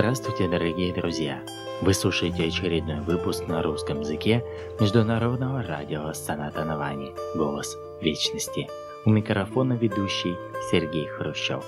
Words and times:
Здравствуйте, 0.00 0.48
дорогие 0.48 0.94
друзья! 0.94 1.42
Вы 1.82 1.92
слушаете 1.92 2.44
очередной 2.44 3.00
выпуск 3.00 3.46
на 3.46 3.62
русском 3.62 4.00
языке 4.00 4.42
Международного 4.80 5.62
радио 5.62 6.14
Саната 6.14 6.64
Навани 6.64 7.12
«Голос 7.34 7.76
Вечности». 8.00 8.66
У 9.04 9.10
микрофона 9.10 9.74
ведущий 9.74 10.38
Сергей 10.70 11.06
Хрущев. 11.06 11.62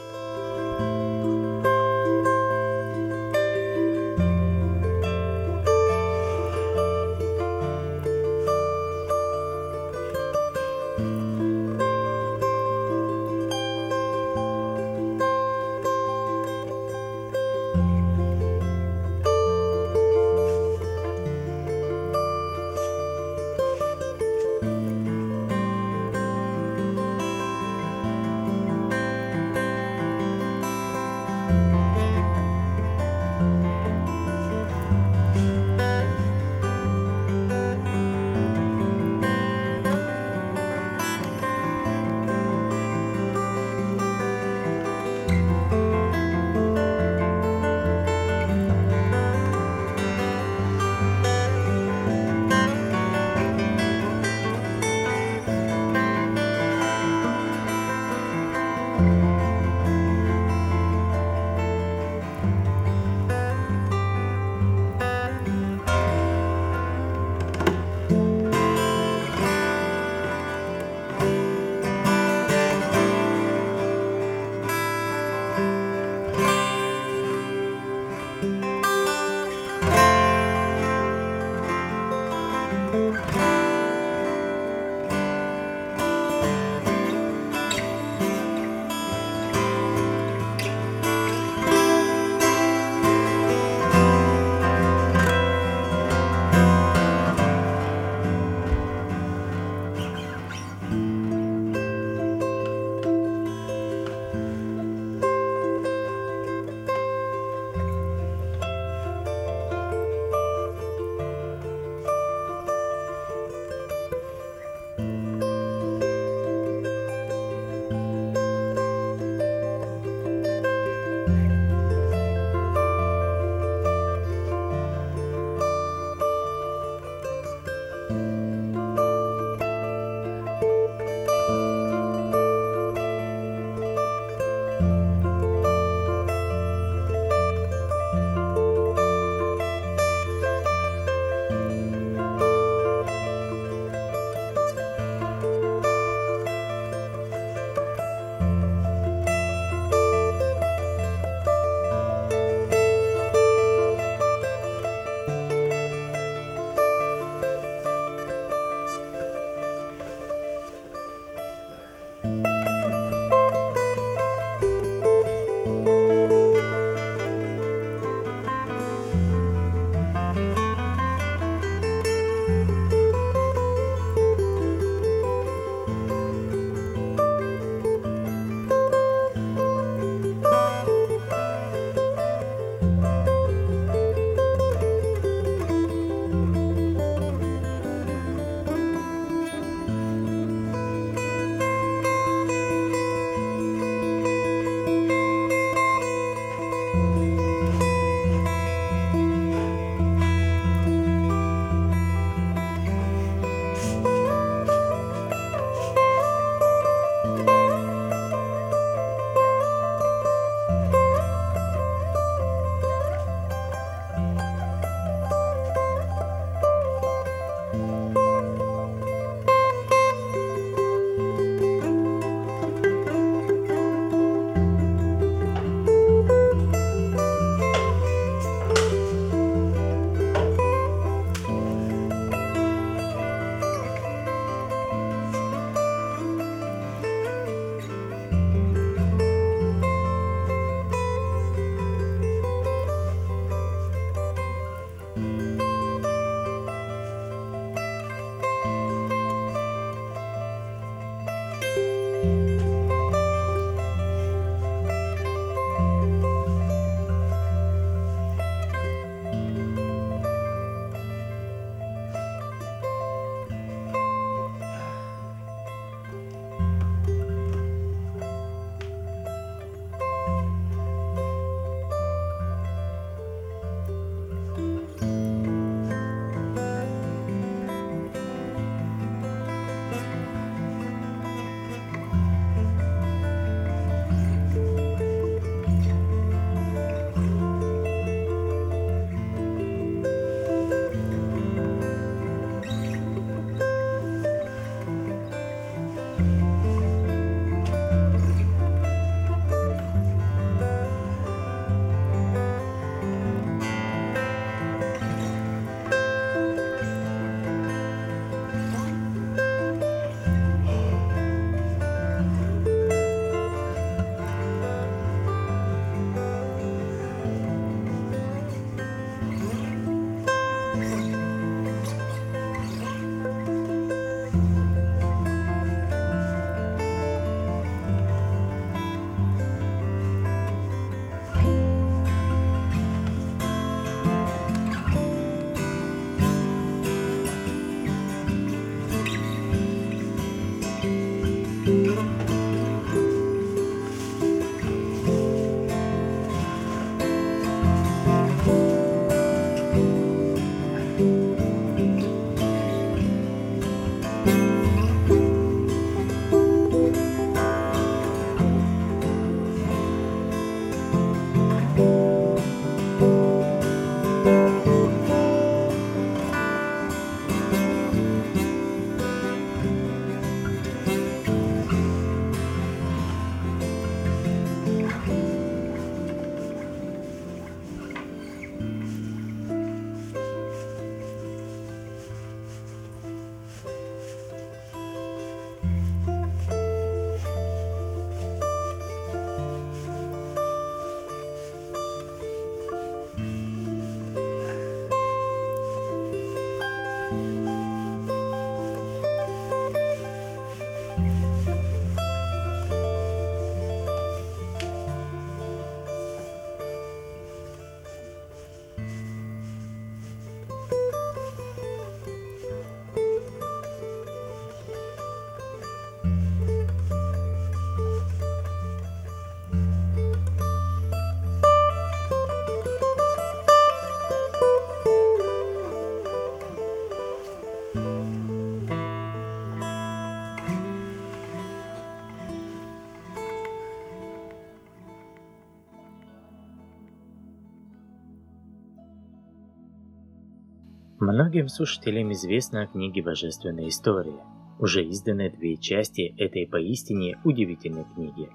Многим 441.12 441.48
слушателям 441.48 442.10
известна 442.12 442.66
книга 442.66 443.02
«Божественная 443.02 443.68
история». 443.68 444.24
Уже 444.58 444.88
изданы 444.88 445.28
две 445.28 445.58
части 445.58 446.14
этой 446.16 446.46
поистине 446.46 447.18
удивительной 447.22 447.84
книги. 447.84 448.30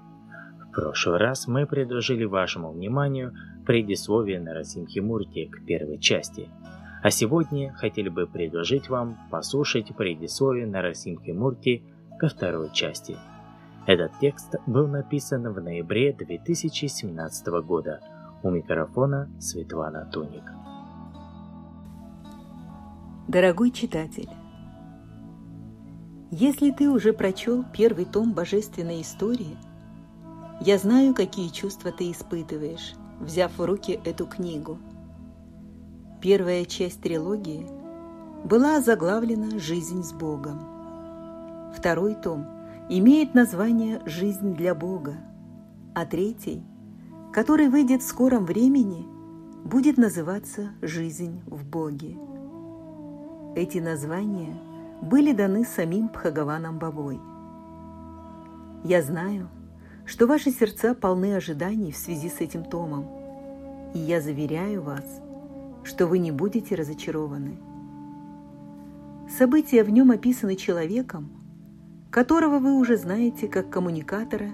В 0.62 0.70
прошлый 0.72 1.18
раз 1.18 1.48
мы 1.48 1.66
предложили 1.66 2.24
вашему 2.24 2.70
вниманию 2.70 3.34
предисловие 3.66 4.38
Нарасимхи 4.38 5.00
Мурти 5.00 5.46
к 5.46 5.66
первой 5.66 5.98
части, 5.98 6.48
а 7.02 7.10
сегодня 7.10 7.72
хотели 7.72 8.10
бы 8.10 8.28
предложить 8.28 8.88
вам 8.88 9.18
послушать 9.28 9.88
предисловие 9.96 10.68
Нарасимхи 10.68 11.32
Мурти 11.32 11.82
ко 12.20 12.28
второй 12.28 12.72
части. 12.72 13.16
Этот 13.88 14.12
текст 14.20 14.54
был 14.68 14.86
написан 14.86 15.52
в 15.52 15.60
ноябре 15.60 16.12
2017 16.12 17.46
года. 17.60 17.98
У 18.44 18.50
микрофона 18.50 19.28
Светлана 19.40 20.08
Туник. 20.12 20.57
Дорогой 23.28 23.72
читатель, 23.72 24.30
если 26.30 26.70
ты 26.70 26.88
уже 26.88 27.12
прочел 27.12 27.62
первый 27.74 28.06
том 28.06 28.32
Божественной 28.32 29.02
истории, 29.02 29.58
я 30.62 30.78
знаю, 30.78 31.12
какие 31.12 31.50
чувства 31.50 31.92
ты 31.92 32.10
испытываешь, 32.10 32.94
взяв 33.20 33.58
в 33.58 33.62
руки 33.62 34.00
эту 34.06 34.24
книгу. 34.24 34.78
Первая 36.22 36.64
часть 36.64 37.02
трилогии 37.02 37.66
была 38.44 38.80
заглавлена 38.80 39.58
«Жизнь 39.58 40.02
с 40.02 40.14
Богом». 40.14 40.60
Второй 41.76 42.14
том 42.14 42.46
имеет 42.88 43.34
название 43.34 44.00
«Жизнь 44.06 44.54
для 44.54 44.74
Бога», 44.74 45.16
а 45.94 46.06
третий, 46.06 46.62
который 47.34 47.68
выйдет 47.68 48.00
в 48.00 48.08
скором 48.08 48.46
времени, 48.46 49.06
будет 49.66 49.98
называться 49.98 50.70
«Жизнь 50.80 51.42
в 51.44 51.66
Боге». 51.66 52.16
Эти 53.58 53.78
названия 53.78 54.56
были 55.02 55.32
даны 55.32 55.64
самим 55.64 56.10
Пхагаваном 56.10 56.78
Бабой. 56.78 57.18
Я 58.84 59.02
знаю, 59.02 59.48
что 60.06 60.28
ваши 60.28 60.52
сердца 60.52 60.94
полны 60.94 61.34
ожиданий 61.34 61.90
в 61.90 61.96
связи 61.96 62.28
с 62.28 62.40
этим 62.40 62.62
томом, 62.62 63.06
и 63.94 63.98
я 63.98 64.20
заверяю 64.20 64.82
вас, 64.82 65.02
что 65.82 66.06
вы 66.06 66.20
не 66.20 66.30
будете 66.30 66.76
разочарованы. 66.76 67.58
События 69.36 69.82
в 69.82 69.90
нем 69.90 70.12
описаны 70.12 70.54
человеком, 70.54 71.28
которого 72.12 72.60
вы 72.60 72.74
уже 72.74 72.96
знаете 72.96 73.48
как 73.48 73.70
коммуникатора 73.70 74.50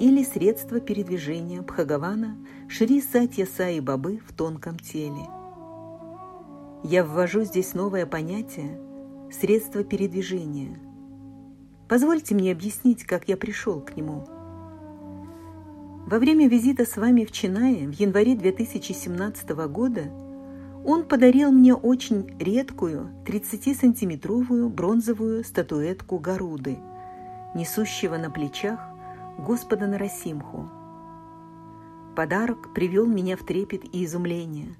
или 0.00 0.24
средство 0.24 0.80
передвижения 0.80 1.62
Бхагавана 1.62 2.36
Шри 2.66 3.02
Сатья 3.02 3.46
Саи 3.46 3.78
Бабы 3.78 4.18
в 4.26 4.32
тонком 4.32 4.80
теле– 4.80 5.28
я 6.82 7.04
ввожу 7.04 7.44
здесь 7.44 7.74
новое 7.74 8.06
понятие– 8.06 8.80
средство 9.30 9.84
передвижения. 9.84 10.78
Позвольте 11.88 12.34
мне 12.34 12.52
объяснить, 12.52 13.04
как 13.04 13.28
я 13.28 13.36
пришел 13.36 13.80
к 13.80 13.96
нему. 13.96 14.24
Во 16.06 16.18
время 16.18 16.48
визита 16.48 16.86
с 16.86 16.96
вами 16.96 17.24
в 17.24 17.32
Чинае 17.32 17.86
в 17.86 17.92
январе 17.92 18.34
2017 18.34 19.50
года 19.68 20.04
он 20.84 21.04
подарил 21.04 21.52
мне 21.52 21.74
очень 21.74 22.34
редкую 22.38 23.10
30-сантиметровую 23.26 24.70
бронзовую 24.70 25.44
статуэтку 25.44 26.18
Гаруды, 26.18 26.78
несущего 27.54 28.16
на 28.16 28.30
плечах 28.30 28.80
Господа 29.38 29.86
Нарасимху. 29.86 30.70
Подарок 32.16 32.72
привел 32.72 33.06
меня 33.06 33.36
в 33.36 33.44
трепет 33.44 33.82
и 33.92 34.04
изумление 34.04 34.74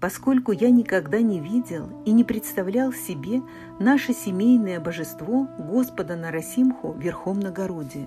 поскольку 0.00 0.52
я 0.52 0.70
никогда 0.70 1.20
не 1.20 1.40
видел 1.40 1.88
и 2.04 2.12
не 2.12 2.24
представлял 2.24 2.92
себе 2.92 3.42
наше 3.78 4.12
семейное 4.12 4.80
божество 4.80 5.48
Господа 5.58 6.16
Нарасимху 6.16 6.92
верхом 6.92 7.40
на 7.40 7.50
городе. 7.50 8.06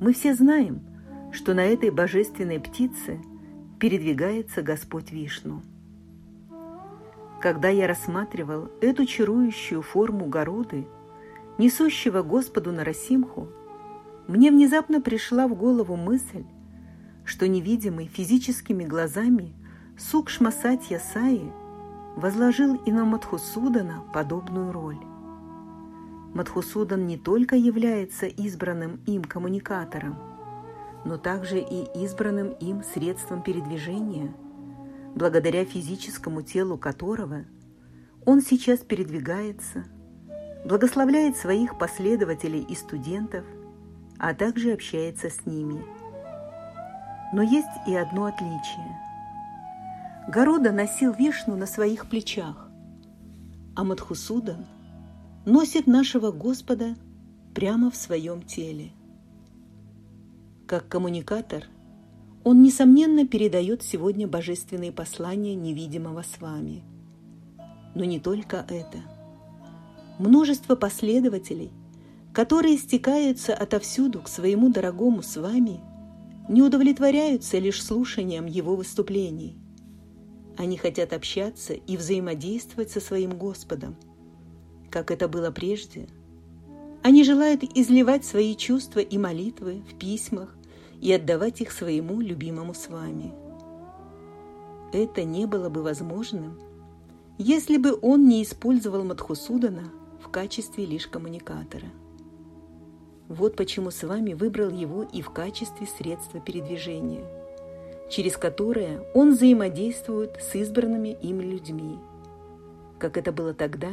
Мы 0.00 0.12
все 0.12 0.34
знаем, 0.34 0.80
что 1.32 1.54
на 1.54 1.64
этой 1.64 1.90
божественной 1.90 2.60
птице 2.60 3.20
передвигается 3.80 4.62
Господь 4.62 5.10
Вишну. 5.10 5.62
Когда 7.40 7.68
я 7.68 7.88
рассматривал 7.88 8.70
эту 8.80 9.04
чарующую 9.04 9.82
форму 9.82 10.26
городы, 10.26 10.86
несущего 11.58 12.22
Господу 12.22 12.70
Нарасимху, 12.70 13.48
мне 14.28 14.52
внезапно 14.52 15.00
пришла 15.00 15.48
в 15.48 15.54
голову 15.56 15.96
мысль, 15.96 16.44
что 17.24 17.48
невидимый 17.48 18.06
физическими 18.06 18.84
глазами 18.84 19.52
Сукшма 19.98 20.50
Сатья 20.50 20.98
Саи 20.98 21.52
возложил 22.16 22.76
и 22.76 22.90
на 22.90 23.04
Мадхусудана 23.04 24.02
подобную 24.14 24.72
роль. 24.72 24.98
Мадхусудан 26.32 27.06
не 27.06 27.18
только 27.18 27.56
является 27.56 28.26
избранным 28.26 29.00
им 29.06 29.22
коммуникатором, 29.22 30.16
но 31.04 31.18
также 31.18 31.58
и 31.58 31.84
избранным 32.04 32.52
им 32.52 32.82
средством 32.82 33.42
передвижения, 33.42 34.34
благодаря 35.14 35.66
физическому 35.66 36.40
телу 36.40 36.78
которого 36.78 37.44
он 38.24 38.40
сейчас 38.40 38.78
передвигается, 38.78 39.84
благословляет 40.64 41.36
своих 41.36 41.76
последователей 41.76 42.62
и 42.62 42.74
студентов, 42.74 43.44
а 44.18 44.32
также 44.32 44.72
общается 44.72 45.28
с 45.28 45.44
ними. 45.44 45.84
Но 47.34 47.42
есть 47.42 47.68
и 47.86 47.94
одно 47.94 48.24
отличие– 48.24 48.98
Города 50.28 50.70
носил 50.70 51.12
вишну 51.12 51.56
на 51.56 51.66
своих 51.66 52.08
плечах, 52.08 52.70
а 53.74 53.82
Мадхусудан 53.82 54.66
носит 55.44 55.88
нашего 55.88 56.30
Господа 56.30 56.94
прямо 57.54 57.90
в 57.90 57.96
своем 57.96 58.40
теле. 58.42 58.92
Как 60.68 60.86
коммуникатор, 60.88 61.64
он, 62.44 62.62
несомненно, 62.62 63.26
передает 63.26 63.82
сегодня 63.82 64.28
божественные 64.28 64.92
послания 64.92 65.56
невидимого 65.56 66.22
с 66.22 66.40
вами. 66.40 66.84
Но 67.96 68.04
не 68.04 68.20
только 68.20 68.64
это. 68.68 68.98
Множество 70.20 70.76
последователей, 70.76 71.72
которые 72.32 72.78
стекаются 72.78 73.54
отовсюду 73.54 74.22
к 74.22 74.28
своему 74.28 74.70
дорогому 74.70 75.20
с 75.22 75.36
вами, 75.36 75.80
не 76.48 76.62
удовлетворяются 76.62 77.58
лишь 77.58 77.82
слушанием 77.82 78.46
его 78.46 78.76
выступлений– 78.76 79.58
они 80.56 80.76
хотят 80.76 81.12
общаться 81.12 81.72
и 81.72 81.96
взаимодействовать 81.96 82.90
со 82.90 83.00
своим 83.00 83.36
Господом, 83.36 83.96
как 84.90 85.10
это 85.10 85.28
было 85.28 85.50
прежде. 85.50 86.08
Они 87.02 87.24
желают 87.24 87.64
изливать 87.64 88.24
свои 88.24 88.54
чувства 88.54 89.00
и 89.00 89.18
молитвы 89.18 89.82
в 89.90 89.98
письмах 89.98 90.54
и 91.00 91.12
отдавать 91.12 91.60
их 91.60 91.72
своему 91.72 92.20
любимому 92.20 92.74
с 92.74 92.88
вами. 92.88 93.32
Это 94.92 95.24
не 95.24 95.46
было 95.46 95.68
бы 95.68 95.82
возможным, 95.82 96.60
если 97.38 97.78
бы 97.78 97.98
он 98.00 98.28
не 98.28 98.42
использовал 98.42 99.04
Мадхусудана 99.04 99.90
в 100.22 100.28
качестве 100.28 100.84
лишь 100.84 101.06
коммуникатора. 101.06 101.88
Вот 103.28 103.56
почему 103.56 103.90
с 103.90 104.02
вами 104.02 104.34
выбрал 104.34 104.70
его 104.70 105.02
и 105.02 105.22
в 105.22 105.30
качестве 105.30 105.86
средства 105.86 106.40
передвижения– 106.40 107.24
через 108.12 108.36
которое 108.36 109.02
он 109.14 109.30
взаимодействует 109.30 110.36
с 110.38 110.54
избранными 110.54 111.16
им 111.22 111.40
людьми, 111.40 111.98
как 112.98 113.16
это 113.16 113.32
было 113.32 113.54
тогда, 113.54 113.88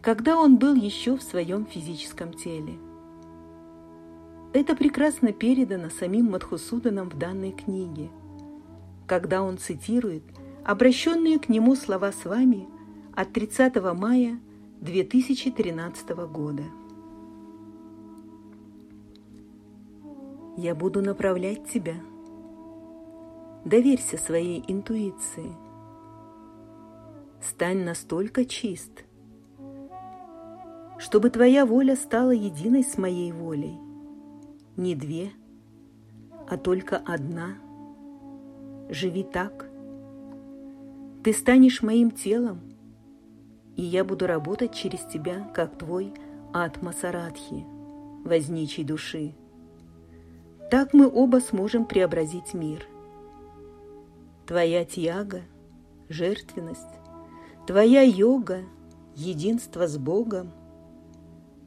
когда 0.00 0.38
он 0.38 0.56
был 0.56 0.74
еще 0.74 1.18
в 1.18 1.22
своем 1.22 1.66
физическом 1.66 2.32
теле. 2.32 2.78
Это 4.54 4.74
прекрасно 4.74 5.32
передано 5.32 5.90
самим 5.90 6.30
Мадхусуданом 6.30 7.10
в 7.10 7.18
данной 7.18 7.52
книге, 7.52 8.08
когда 9.06 9.42
он 9.42 9.58
цитирует 9.58 10.22
обращенные 10.64 11.38
к 11.38 11.50
нему 11.50 11.76
слова 11.76 12.12
с 12.12 12.24
вами 12.24 12.66
от 13.14 13.34
30 13.34 13.76
мая 13.94 14.40
2013 14.80 16.08
года. 16.32 16.62
«Я 20.56 20.74
буду 20.74 21.02
направлять 21.02 21.70
тебя– 21.70 21.96
Доверься 23.66 24.16
своей 24.16 24.62
интуиции. 24.68 25.52
Стань 27.40 27.82
настолько 27.82 28.44
чист, 28.44 29.04
чтобы 30.98 31.30
твоя 31.30 31.66
воля 31.66 31.96
стала 31.96 32.30
единой 32.30 32.84
с 32.84 32.96
моей 32.96 33.32
волей. 33.32 33.76
Не 34.76 34.94
две, 34.94 35.32
а 36.48 36.56
только 36.56 36.96
одна. 36.96 37.56
Живи 38.88 39.24
так. 39.24 39.68
Ты 41.24 41.32
станешь 41.32 41.82
моим 41.82 42.12
телом, 42.12 42.60
и 43.74 43.82
я 43.82 44.04
буду 44.04 44.28
работать 44.28 44.76
через 44.76 45.00
тебя, 45.00 45.50
как 45.52 45.76
твой 45.76 46.14
Атма 46.54 46.92
Сарадхи, 46.92 47.66
возничий 48.24 48.84
души. 48.84 49.34
Так 50.70 50.94
мы 50.94 51.10
оба 51.12 51.38
сможем 51.38 51.84
преобразить 51.84 52.54
мир. 52.54 52.86
Твоя 54.46 54.84
тьяга, 54.84 55.42
жертвенность, 56.08 56.80
твоя 57.66 58.02
йога, 58.02 58.60
единство 59.16 59.88
с 59.88 59.98
Богом, 59.98 60.52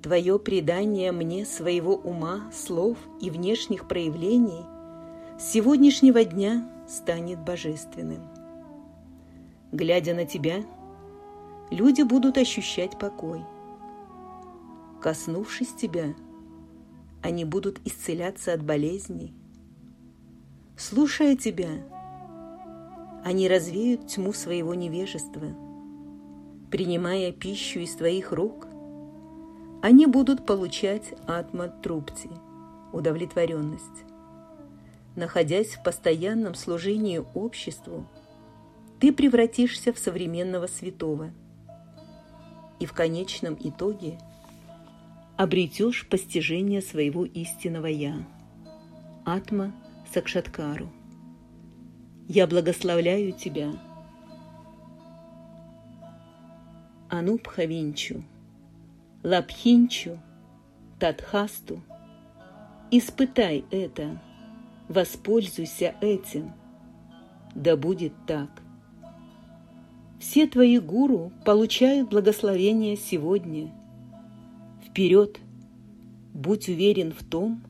твое 0.01 0.39
предание 0.39 1.11
мне 1.11 1.45
своего 1.45 1.95
ума, 1.95 2.49
слов 2.53 2.97
и 3.19 3.29
внешних 3.29 3.85
проявлений 3.87 4.63
с 5.37 5.51
сегодняшнего 5.51 6.23
дня 6.23 6.69
станет 6.87 7.39
божественным. 7.43 8.21
Глядя 9.73 10.13
на 10.13 10.25
тебя, 10.25 10.63
люди 11.71 12.01
будут 12.01 12.37
ощущать 12.37 12.97
покой. 12.97 13.43
Коснувшись 15.01 15.73
тебя, 15.73 16.15
они 17.21 17.43
будут 17.43 17.81
исцеляться 17.85 18.53
от 18.53 18.63
болезней. 18.63 19.33
Слушая 20.77 21.35
тебя, 21.35 21.69
они 23.23 23.47
развеют 23.47 24.07
тьму 24.07 24.33
своего 24.33 24.73
невежества. 24.73 25.47
Принимая 26.71 27.31
пищу 27.31 27.79
из 27.79 27.95
твоих 27.95 28.31
рук, 28.31 28.67
они 29.81 30.05
будут 30.05 30.45
получать 30.45 31.13
атма-трупти, 31.27 32.29
удовлетворенность. 32.91 34.03
Находясь 35.15 35.75
в 35.75 35.83
постоянном 35.83 36.55
служении 36.55 37.23
обществу, 37.33 38.05
ты 38.99 39.13
превратишься 39.13 39.93
в 39.93 39.99
современного 39.99 40.67
святого 40.67 41.31
и 42.79 42.85
в 42.85 42.93
конечном 42.93 43.57
итоге 43.59 44.17
обретешь 45.37 46.07
постижение 46.07 46.81
своего 46.81 47.25
истинного 47.25 47.87
«Я»– 47.87 48.27
Атма 49.25 49.73
Сакшаткару. 50.13 50.89
Я 52.29 52.47
благословляю 52.47 53.33
тебя, 53.33 53.73
Анубхавинчу, 57.09 58.23
Лабхинчу, 59.23 60.17
Татхасту. 60.97 61.81
Испытай 62.91 63.65
это, 63.71 64.21
воспользуйся 64.87 65.95
этим. 65.99 66.53
Да 67.53 67.75
будет 67.75 68.13
так– 68.25 68.49
все 70.19 70.47
твои 70.47 70.79
гуру 70.79 71.31
получают 71.45 72.09
благословение 72.09 72.97
сегодня. 72.97 73.71
Вперед! 74.85 75.39
Будь 76.33 76.67
уверен 76.67 77.13
в 77.13 77.23
том, 77.23 77.63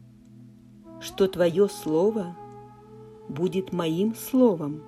что 0.99 1.27
твое 1.27 1.69
слово 1.69 2.35
будет 3.29 3.71
моим 3.71 4.15
словом. 4.15 4.83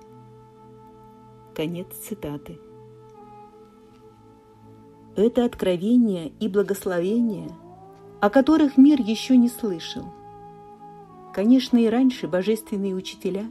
Конец 1.54 1.88
цитаты. 2.02 2.58
Это 5.16 5.44
откровение 5.44 6.32
и 6.40 6.48
благословение, 6.48 7.48
о 8.20 8.28
которых 8.28 8.76
мир 8.76 9.00
еще 9.00 9.36
не 9.36 9.48
слышал. 9.48 10.04
Конечно, 11.32 11.78
и 11.78 11.86
раньше 11.86 12.28
божественные 12.28 12.94
учителя 12.94 13.46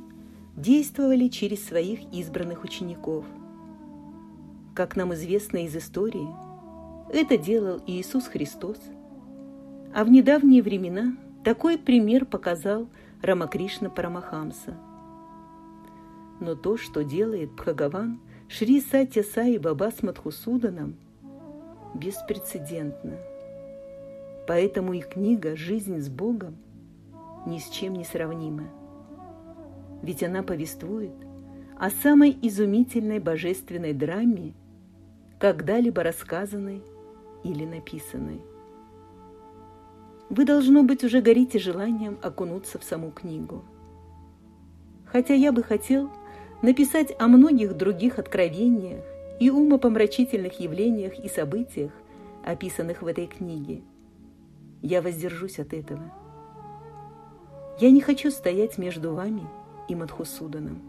действовали 0.55 1.27
через 1.27 1.65
своих 1.65 2.01
избранных 2.13 2.63
учеников– 2.63 3.25
как 4.73 4.95
нам 4.95 5.13
известно 5.13 5.65
из 5.65 5.75
истории, 5.75 6.27
это 7.11 7.37
делал 7.37 7.81
Иисус 7.87 8.27
Христос. 8.27 8.77
А 9.93 10.05
в 10.05 10.09
недавние 10.09 10.63
времена 10.63 11.17
такой 11.43 11.77
пример 11.77 12.25
показал 12.25 12.87
Рамакришна 13.21 13.91
Парамахамса. 13.91 14.75
Но 16.39 16.55
то, 16.55 16.75
что 16.77 17.03
делает 17.03 17.51
Бхагаван 17.51 18.19
Шри 18.47 18.81
Сатья 18.81 19.21
Саи 19.21 19.57
Баба 19.57 19.91
с 19.91 20.01
Мадхусуданом, 20.01 20.95
беспрецедентно. 21.93 23.17
Поэтому 24.47 24.93
их 24.93 25.09
книга 25.09 25.55
«Жизнь 25.55 25.99
с 25.99 26.09
Богом» 26.09 26.57
ни 27.45 27.59
с 27.59 27.69
чем 27.69 27.93
не 27.93 28.03
сравнима. 28.03 28.63
Ведь 30.01 30.23
она 30.23 30.41
повествует 30.41 31.13
о 31.77 31.91
самой 31.91 32.35
изумительной 32.41 33.19
божественной 33.19 33.93
драме 33.93 34.53
когда-либо 35.39 36.01
рассказанной 36.01 36.81
или 37.43 37.65
написанной. 37.65 38.41
Вы, 40.31 40.45
должно 40.45 40.83
быть, 40.83 41.03
уже 41.03 41.19
горите 41.19 41.59
желанием 41.59 42.17
окунуться 42.21 42.79
в 42.79 42.85
саму 42.85 43.11
книгу. 43.11 43.65
Хотя 45.05 45.33
я 45.33 45.51
бы 45.51 45.61
хотел 45.61 46.09
написать 46.61 47.13
о 47.19 47.27
многих 47.27 47.75
других 47.75 48.17
откровениях 48.17 49.03
и 49.41 49.49
умопомрачительных 49.49 50.57
явлениях 50.61 51.19
и 51.19 51.27
событиях, 51.27 51.91
описанных 52.45 53.01
в 53.01 53.07
этой 53.07 53.27
книге. 53.27 53.81
Я 54.81 55.01
воздержусь 55.01 55.59
от 55.59 55.73
этого. 55.73 56.13
Я 57.81 57.91
не 57.91 57.99
хочу 57.99 58.31
стоять 58.31 58.77
между 58.77 59.13
вами 59.13 59.43
и 59.89 59.95
Мадхусуданом. 59.95 60.81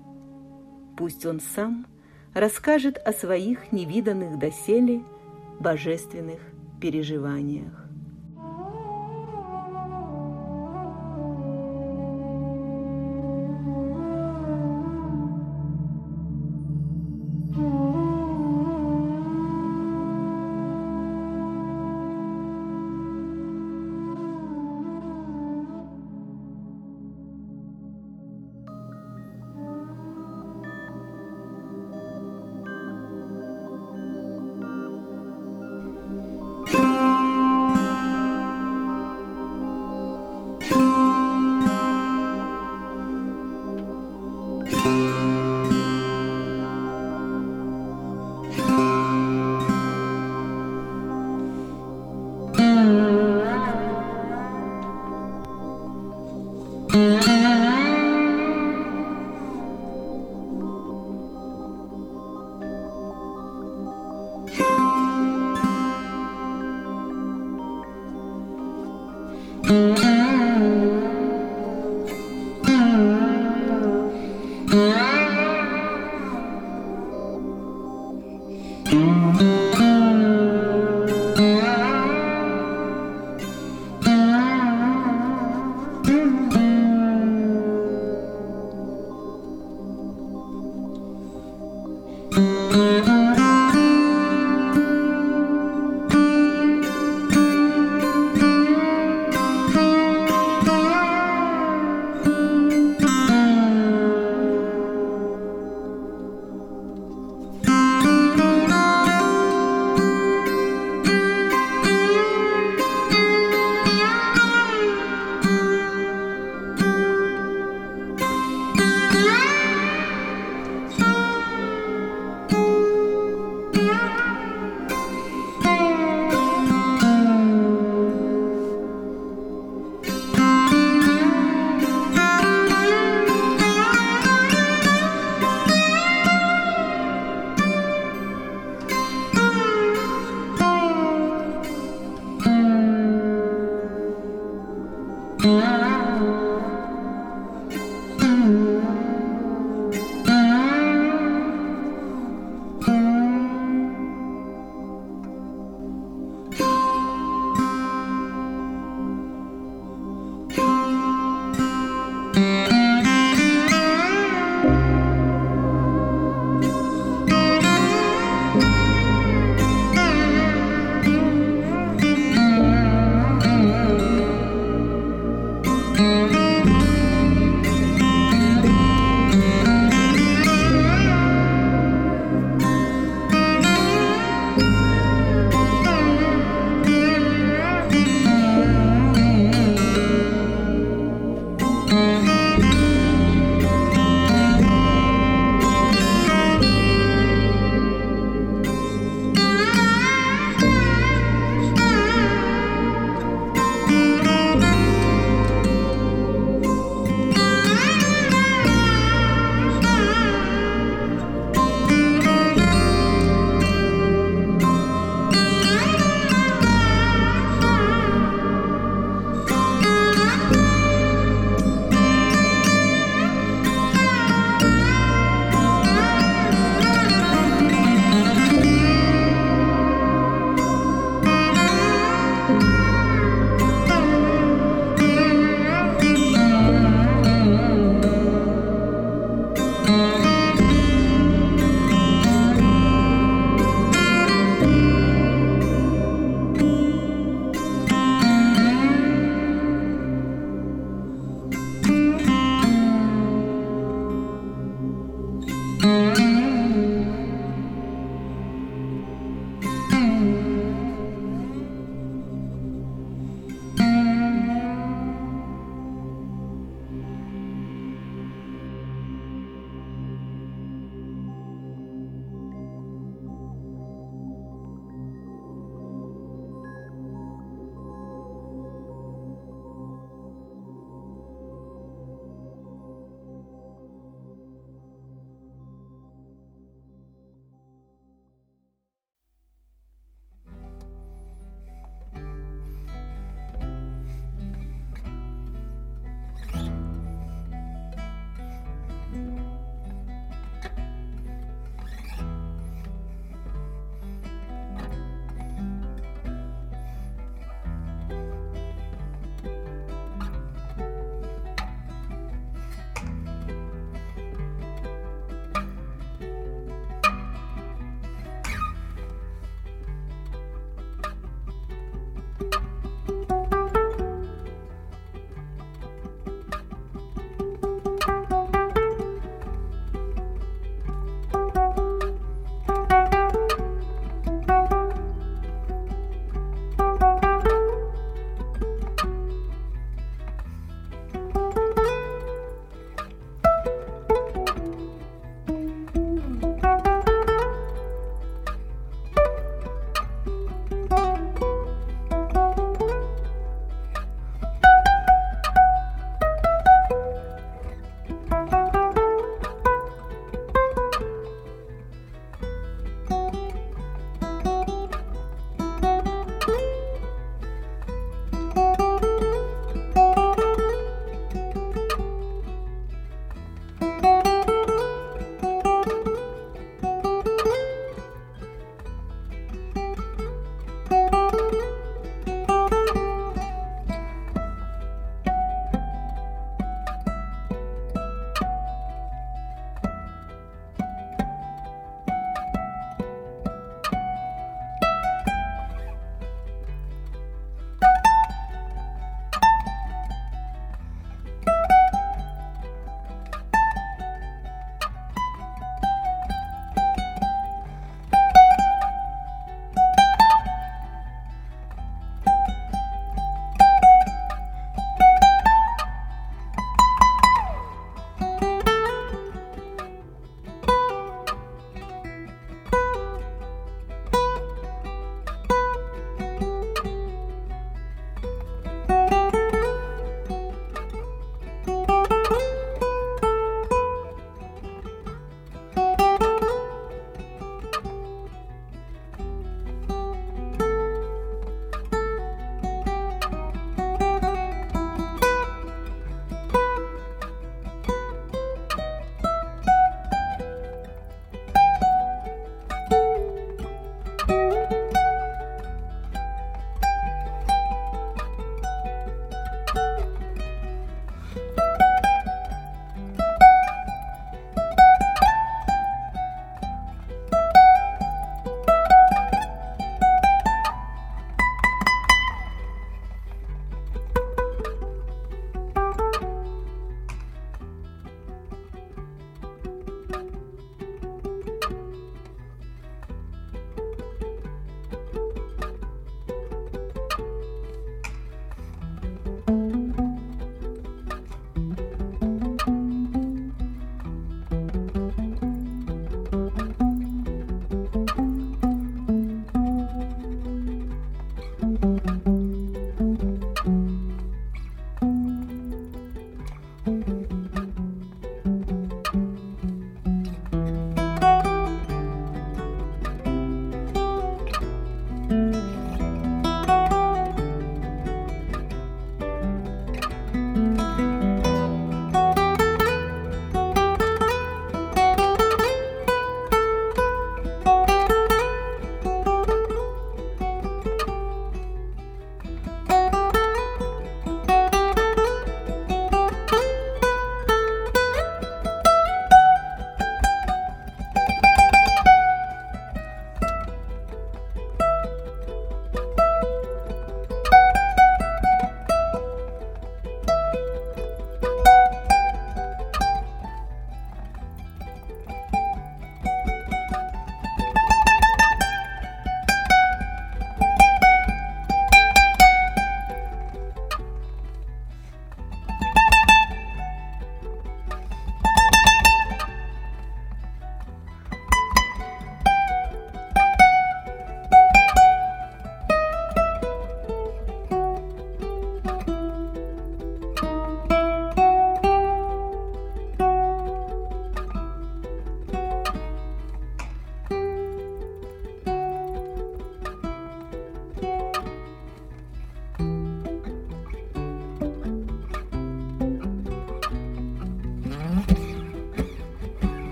Пусть 0.97 1.27
он 1.27 1.41
сам 1.41 1.87
расскажет 2.33 2.97
о 2.97 3.13
своих 3.13 3.73
невиданных 3.73 4.39
доселе 4.39 5.03
божественных 5.59 6.39
переживаниях. 6.81 7.92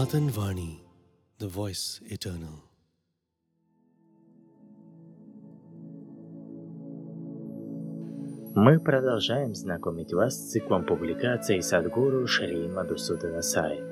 Sanatan 0.00 0.30
Vani, 0.30 0.78
the 1.38 1.48
voice 1.48 2.00
eternal. 2.08 2.62
Мы 8.54 8.80
продолжаем 8.80 9.54
знакомить 9.54 10.14
вас 10.14 10.36
с 10.36 10.52
циклом 10.52 10.86
публикаций 10.86 11.62
Садгуру 11.62 12.26
Шри 12.26 12.66
Мадусудана 12.66 13.42
Сай 13.42 13.82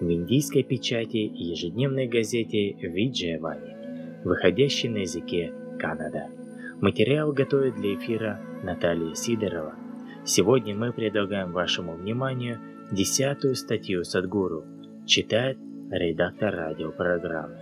в 0.00 0.04
индийской 0.04 0.64
печати 0.64 1.16
и 1.16 1.44
ежедневной 1.44 2.08
газете 2.08 2.72
Виджаявани, 2.72 4.22
выходящей 4.22 4.90
на 4.90 4.98
языке 4.98 5.54
Канада. 5.80 6.28
Материал 6.82 7.32
готовит 7.32 7.76
для 7.76 7.94
эфира 7.94 8.38
Наталья 8.62 9.14
Сидорова. 9.14 9.74
Сегодня 10.26 10.74
мы 10.74 10.92
предлагаем 10.92 11.52
вашему 11.52 11.94
вниманию 11.94 12.60
десятую 12.92 13.54
статью 13.54 14.04
Садгуру– 14.04 14.66
Читает 15.06 15.58
редактор 15.90 16.54
радиопрограммы. 16.54 17.58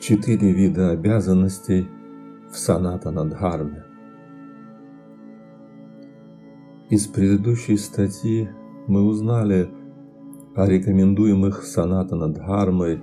Четыре 0.00 0.52
вида 0.52 0.90
обязанностей 0.90 1.88
в 2.52 2.56
Санатанадхарме. 2.56 3.82
Из 6.88 7.08
предыдущей 7.08 7.78
статьи 7.78 8.48
мы 8.86 9.04
узнали 9.04 9.68
о 10.54 10.66
рекомендуемых 10.66 11.64
Санатанадхармой 11.64 13.02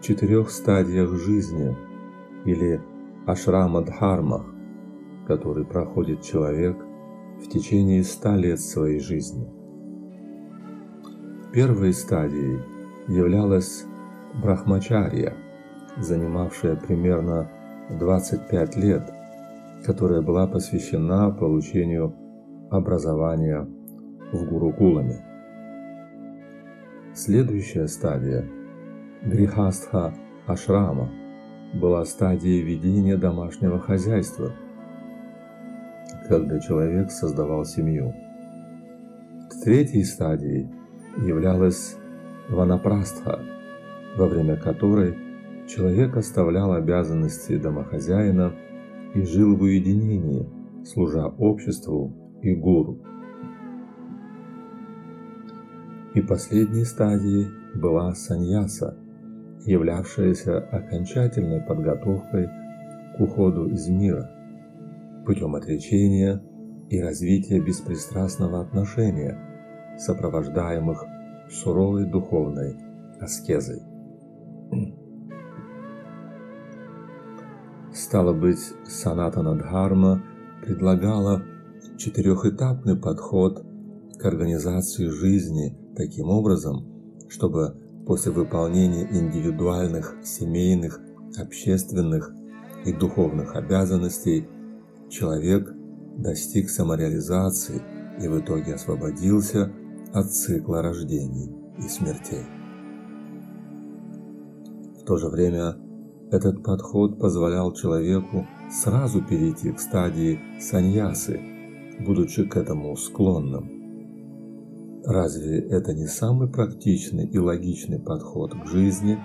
четырех 0.00 0.50
стадиях 0.50 1.10
жизни 1.16 1.76
или 2.44 2.80
ашрамадхармах, 3.26 4.46
который 5.26 5.64
проходит 5.64 6.22
человек 6.22 6.87
в 7.40 7.48
течение 7.48 8.02
ста 8.02 8.36
лет 8.36 8.60
своей 8.60 9.00
жизни. 9.00 9.46
Первой 11.52 11.92
стадией 11.92 12.60
являлась 13.08 13.84
брахмачарья, 14.34 15.34
занимавшая 15.98 16.76
примерно 16.76 17.50
25 17.90 18.76
лет, 18.76 19.10
которая 19.84 20.20
была 20.20 20.46
посвящена 20.46 21.30
получению 21.30 22.14
образования 22.70 23.66
в 24.32 24.44
Гурукуламе. 24.44 25.24
Следующая 27.14 27.88
стадия– 27.88 28.44
Грихастха 29.24 30.14
Ашрама– 30.46 31.10
была 31.74 32.04
стадией 32.04 32.62
ведения 32.62 33.16
домашнего 33.16 33.78
хозяйства– 33.78 34.52
когда 36.28 36.60
человек 36.60 37.10
создавал 37.10 37.64
семью. 37.64 38.14
Третьей 39.68 40.04
стадией 40.04 40.66
являлась 41.26 41.96
ванапрастха, 42.48 43.40
во 44.16 44.26
время 44.26 44.56
которой 44.56 45.14
человек 45.66 46.16
оставлял 46.16 46.72
обязанности 46.72 47.58
домохозяина 47.58 48.54
и 49.14 49.22
жил 49.22 49.56
в 49.56 49.62
уединении, 49.62 50.48
служа 50.86 51.26
обществу 51.26 52.14
и 52.40 52.54
гуру. 52.54 52.98
И 56.14 56.22
последней 56.22 56.84
стадией 56.84 57.48
была 57.74 58.14
саньяса, 58.14 58.96
являвшаяся 59.66 60.60
окончательной 60.60 61.60
подготовкой 61.60 62.48
к 63.16 63.20
уходу 63.20 63.68
из 63.68 63.86
мира– 63.88 64.30
путем 65.28 65.54
отречения 65.54 66.42
и 66.88 67.02
развития 67.02 67.60
беспристрастного 67.60 68.62
отношения, 68.62 69.38
сопровождаемых 69.98 71.04
суровой 71.50 72.06
духовной 72.06 72.78
аскезой. 73.20 73.82
Стало 77.92 78.32
быть, 78.32 78.72
Санатана 78.86 79.54
Дхарма 79.58 80.24
предлагала 80.62 81.42
четырехэтапный 81.98 82.96
подход 82.96 83.66
к 84.18 84.24
организации 84.24 85.08
жизни 85.08 85.76
таким 85.94 86.30
образом, 86.30 86.86
чтобы 87.28 87.76
после 88.06 88.32
выполнения 88.32 89.06
индивидуальных, 89.10 90.16
семейных, 90.24 90.98
общественных 91.36 92.32
и 92.86 92.94
духовных 92.94 93.56
обязанностей 93.56 94.48
человек 95.10 95.72
достиг 96.16 96.70
самореализации 96.70 97.82
и 98.20 98.28
в 98.28 98.40
итоге 98.40 98.74
освободился 98.74 99.72
от 100.12 100.32
цикла 100.32 100.82
рождений 100.82 101.50
и 101.78 101.88
смертей. 101.88 102.44
В 105.00 105.04
то 105.04 105.16
же 105.16 105.28
время 105.28 105.76
этот 106.30 106.62
подход 106.62 107.18
позволял 107.18 107.72
человеку 107.72 108.46
сразу 108.70 109.22
перейти 109.22 109.72
к 109.72 109.80
стадии 109.80 110.40
саньясы, 110.60 111.40
будучи 112.00 112.44
к 112.44 112.56
этому 112.56 112.94
склонным. 112.96 113.78
Разве 115.04 115.60
это 115.60 115.94
не 115.94 116.06
самый 116.06 116.48
практичный 116.48 117.26
и 117.26 117.38
логичный 117.38 117.98
подход 117.98 118.52
к 118.52 118.66
жизни 118.66 119.18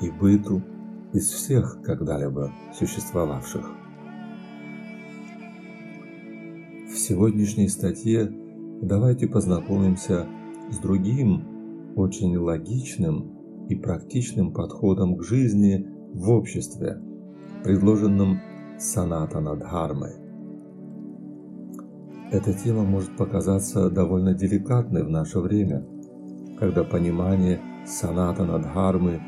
и 0.00 0.10
быту 0.10 0.62
из 1.12 1.28
всех 1.28 1.80
когда-либо 1.82 2.52
существовавших? 2.78 3.83
Сегодняшней 7.04 7.68
статье 7.68 8.32
давайте 8.80 9.28
познакомимся 9.28 10.26
с 10.70 10.78
другим 10.78 11.92
очень 11.96 12.34
логичным 12.38 13.66
и 13.68 13.74
практичным 13.74 14.54
подходом 14.54 15.16
к 15.16 15.22
жизни 15.22 15.86
в 16.14 16.30
обществе, 16.30 16.98
предложенным 17.62 18.40
Санатана 18.78 19.54
Дхармой. 19.54 20.12
Эта 22.32 22.54
тема 22.54 22.84
может 22.84 23.14
показаться 23.18 23.90
довольно 23.90 24.32
деликатной 24.32 25.04
в 25.04 25.10
наше 25.10 25.40
время, 25.40 25.86
когда 26.58 26.84
понимание 26.84 27.60
Санатана 27.86 28.58
Дхармы 28.58 29.20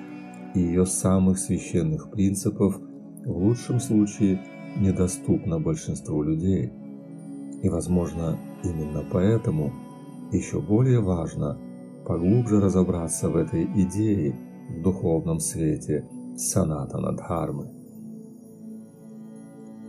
и 0.54 0.60
ее 0.60 0.86
самых 0.86 1.38
священных 1.38 2.10
принципов 2.10 2.80
в 3.26 3.36
лучшем 3.36 3.80
случае 3.80 4.40
недоступно 4.78 5.60
большинству 5.60 6.22
людей. 6.22 6.72
И, 7.62 7.68
возможно, 7.68 8.38
именно 8.62 9.04
поэтому 9.10 9.72
еще 10.32 10.60
более 10.60 11.00
важно 11.00 11.58
поглубже 12.06 12.60
разобраться 12.60 13.28
в 13.28 13.36
этой 13.36 13.64
идее 13.64 14.36
в 14.70 14.82
духовном 14.82 15.40
свете 15.40 16.08
Санатана 16.36 17.16
Дхармы. 17.16 17.70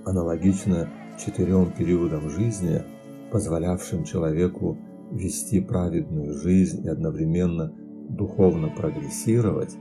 Аналогично 0.06 0.90
четырем 1.18 1.72
периодам 1.72 2.30
жизни– 2.30 2.82
позволявшим 3.32 4.04
человеку 4.04 4.78
вести 5.12 5.62
праведную 5.62 6.34
жизнь 6.34 6.86
и 6.86 6.90
одновременно 6.90 7.74
духовно 8.10 8.70
прогрессировать, 8.70 9.76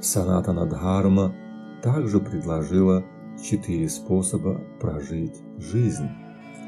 Санатана 0.00 0.66
Дхарма 0.66 1.34
также 1.82 2.20
предложила 2.20 3.04
четыре 3.42 3.88
способа 3.88 4.60
прожить 4.80 5.42
жизнь, 5.58 6.08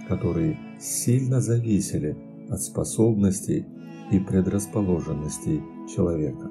которые 0.09 0.59
сильно 0.80 1.40
зависели 1.40 2.16
от 2.50 2.61
способностей 2.61 3.66
и 4.11 4.18
предрасположенностей 4.18 5.62
человека. 5.94 6.50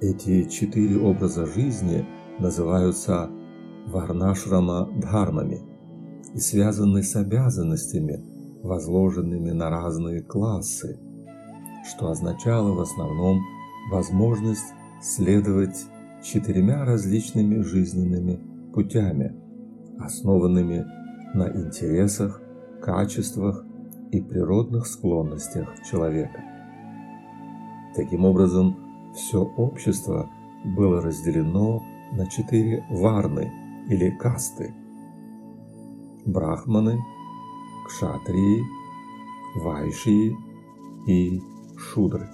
Эти 0.00 0.48
четыре 0.48 0.98
образа 0.98 1.46
жизни 1.46 2.06
называются 2.38 3.30
Варнашрама 3.86 4.88
Дхармами– 5.00 5.60
и 6.34 6.38
связаны 6.38 7.02
с 7.02 7.16
обязанностями, 7.16 8.24
возложенными 8.62 9.50
на 9.50 9.70
разные 9.70 10.22
классы, 10.22 10.98
что 11.88 12.10
означало 12.10 12.72
в 12.72 12.80
основном 12.80 13.40
возможность 13.90 14.72
следовать 15.02 15.86
четырьмя 16.22 16.84
различными 16.84 17.62
жизненными 17.62 18.38
путями, 18.72 19.34
основанными 19.98 20.86
на 21.34 21.48
интересах, 21.48 22.40
качествах 22.82 23.64
и 24.10 24.20
природных 24.20 24.86
склонностях 24.86 25.68
человека. 25.88 26.42
Таким 27.94 28.24
образом, 28.24 29.12
все 29.14 29.42
общество 29.42 30.30
было 30.76 31.00
разделено 31.00 31.82
на 32.12 32.26
четыре 32.26 32.84
варны 32.90 33.52
или 33.88 34.10
касты– 34.10 34.74
брахманы, 36.26 36.98
кшатрии, 37.86 38.62
вайшии 39.56 40.36
и 41.06 41.40
шудры. 41.76 42.28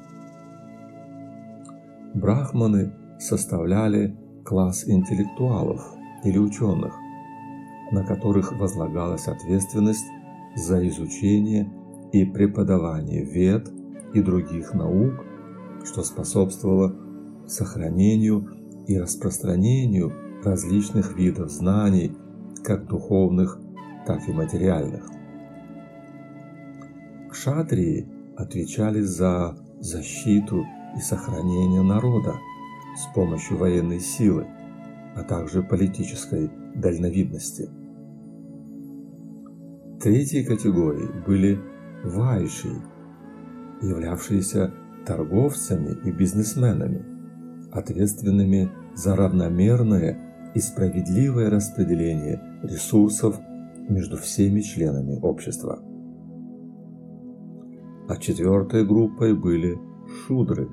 Брахманы 2.14 2.92
составляли 3.18 4.16
класс 4.44 4.88
интеллектуалов 4.88 5.82
или 6.24 6.38
ученых, 6.38 6.94
на 7.92 8.04
которых 8.04 8.52
возлагалась 8.58 9.28
ответственность 9.28 10.06
за 10.54 10.86
изучение 10.88 11.70
и 12.12 12.24
преподавание 12.24 13.24
вед 13.24 13.70
и 14.14 14.20
других 14.20 14.74
наук, 14.74 15.24
что 15.84 16.02
способствовало 16.02 16.94
сохранению 17.46 18.48
и 18.86 18.98
распространению 18.98 20.12
различных 20.42 21.16
видов 21.16 21.50
знаний, 21.50 22.16
как 22.64 22.86
духовных, 22.86 23.58
так 24.06 24.28
и 24.28 24.32
материальных. 24.32 25.08
Кшатрии 27.30 28.08
отвечали 28.36 29.00
за 29.00 29.56
защиту 29.80 30.64
и 30.96 31.00
сохранение 31.00 31.82
народа 31.82 32.34
с 32.96 33.14
помощью 33.14 33.58
военной 33.58 34.00
силы, 34.00 34.46
а 35.16 35.22
также 35.22 35.62
политической 35.62 36.50
дальновидности. 36.74 37.70
Третьей 40.00 40.44
категорией 40.44 41.08
были 41.26 41.58
вайши, 42.04 42.68
являвшиеся 43.80 44.74
торговцами 45.06 45.96
и 46.04 46.12
бизнесменами, 46.12 47.02
ответственными 47.72 48.70
за 48.94 49.16
равномерное 49.16 50.52
и 50.54 50.60
справедливое 50.60 51.48
распределение 51.48 52.40
ресурсов 52.62 53.40
между 53.88 54.18
всеми 54.18 54.60
членами 54.60 55.18
общества. 55.22 55.82
А 58.08 58.16
четвертой 58.18 58.86
группой 58.86 59.34
были 59.34 59.78
шудры, 60.26 60.68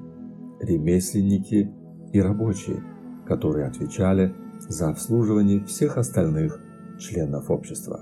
ремесленники 0.59 1.71
и 2.11 2.21
рабочие, 2.21 2.83
которые 3.25 3.67
отвечали 3.67 4.33
за 4.67 4.89
обслуживание 4.89 5.63
всех 5.65 5.97
остальных 5.97 6.59
членов 6.99 7.49
общества. 7.49 8.01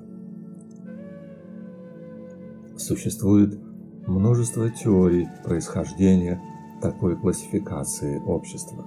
Существует 2.77 3.59
множество 4.07 4.69
теорий 4.69 5.27
происхождения 5.43 6.41
такой 6.81 7.15
классификации 7.15 8.19
общества. 8.19 8.85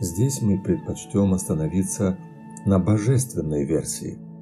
Здесь 0.00 0.42
мы 0.42 0.60
предпочтем 0.62 1.32
остановиться 1.32 2.18
на 2.66 2.78
божественной 2.78 3.64
версии– 3.64 4.18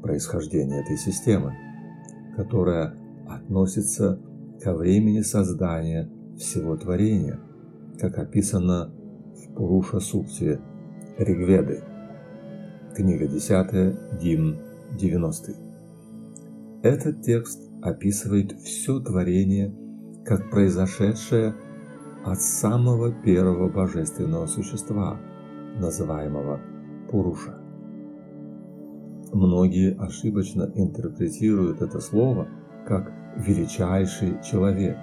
происхождения 0.00 0.80
этой 0.80 0.96
системы, 0.96 1.54
которая 2.36 2.94
относится 3.28 4.20
ко 4.62 4.74
времени 4.74 5.20
создания 5.20 6.10
всего 6.36 6.76
творения, 6.76 7.38
как 7.98 8.18
описано 8.18 8.92
Пуруша 9.60 10.00
Сукте 10.00 10.58
Ригведы, 11.18 11.82
книга 12.96 13.28
10, 13.28 14.18
гимн 14.18 14.56
90. 14.98 15.52
Этот 16.82 17.20
текст 17.20 17.70
описывает 17.82 18.52
все 18.52 19.00
творение 19.00 19.70
как 20.24 20.48
произошедшее 20.50 21.54
от 22.24 22.40
самого 22.40 23.12
первого 23.12 23.68
божественного 23.68 24.46
существа, 24.46 25.20
называемого 25.78 26.58
Пуруша. 27.10 27.58
Многие 29.34 29.94
ошибочно 29.94 30.72
интерпретируют 30.74 31.82
это 31.82 32.00
слово 32.00 32.48
как 32.86 33.12
«величайший 33.36 34.42
человек», 34.42 34.96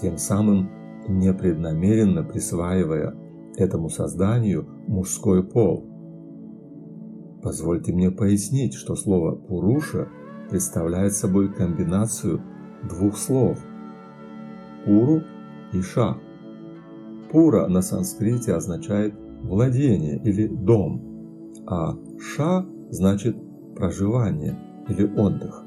тем 0.00 0.16
самым 0.16 0.70
непреднамеренно 1.06 2.22
присваивая 2.22 3.14
этому 3.56 3.88
созданию 3.88 4.66
мужской 4.88 5.42
пол. 5.42 5.88
Позвольте 7.42 7.92
мне 7.92 8.10
пояснить, 8.10 8.74
что 8.74 8.94
слово 8.94 9.34
«пуруша» 9.34 10.08
представляет 10.50 11.14
собой 11.14 11.52
комбинацию 11.52 12.40
двух 12.88 13.16
слов 13.16 13.58
«пуру» 14.84 15.22
и 15.72 15.80
«ша». 15.80 16.18
«Пура» 17.30 17.66
на 17.66 17.82
санскрите 17.82 18.54
означает 18.54 19.14
«владение» 19.42 20.20
или 20.22 20.46
«дом», 20.46 21.52
а 21.66 21.96
«ша» 22.18 22.66
значит 22.90 23.36
проживание 23.74 24.58
или 24.88 25.04
отдых. 25.04 25.64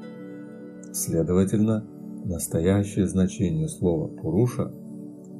Следовательно, 0.92 1.84
настоящее 2.24 3.06
значение 3.06 3.68
слова 3.68 4.08
«пуруша»– 4.08 4.72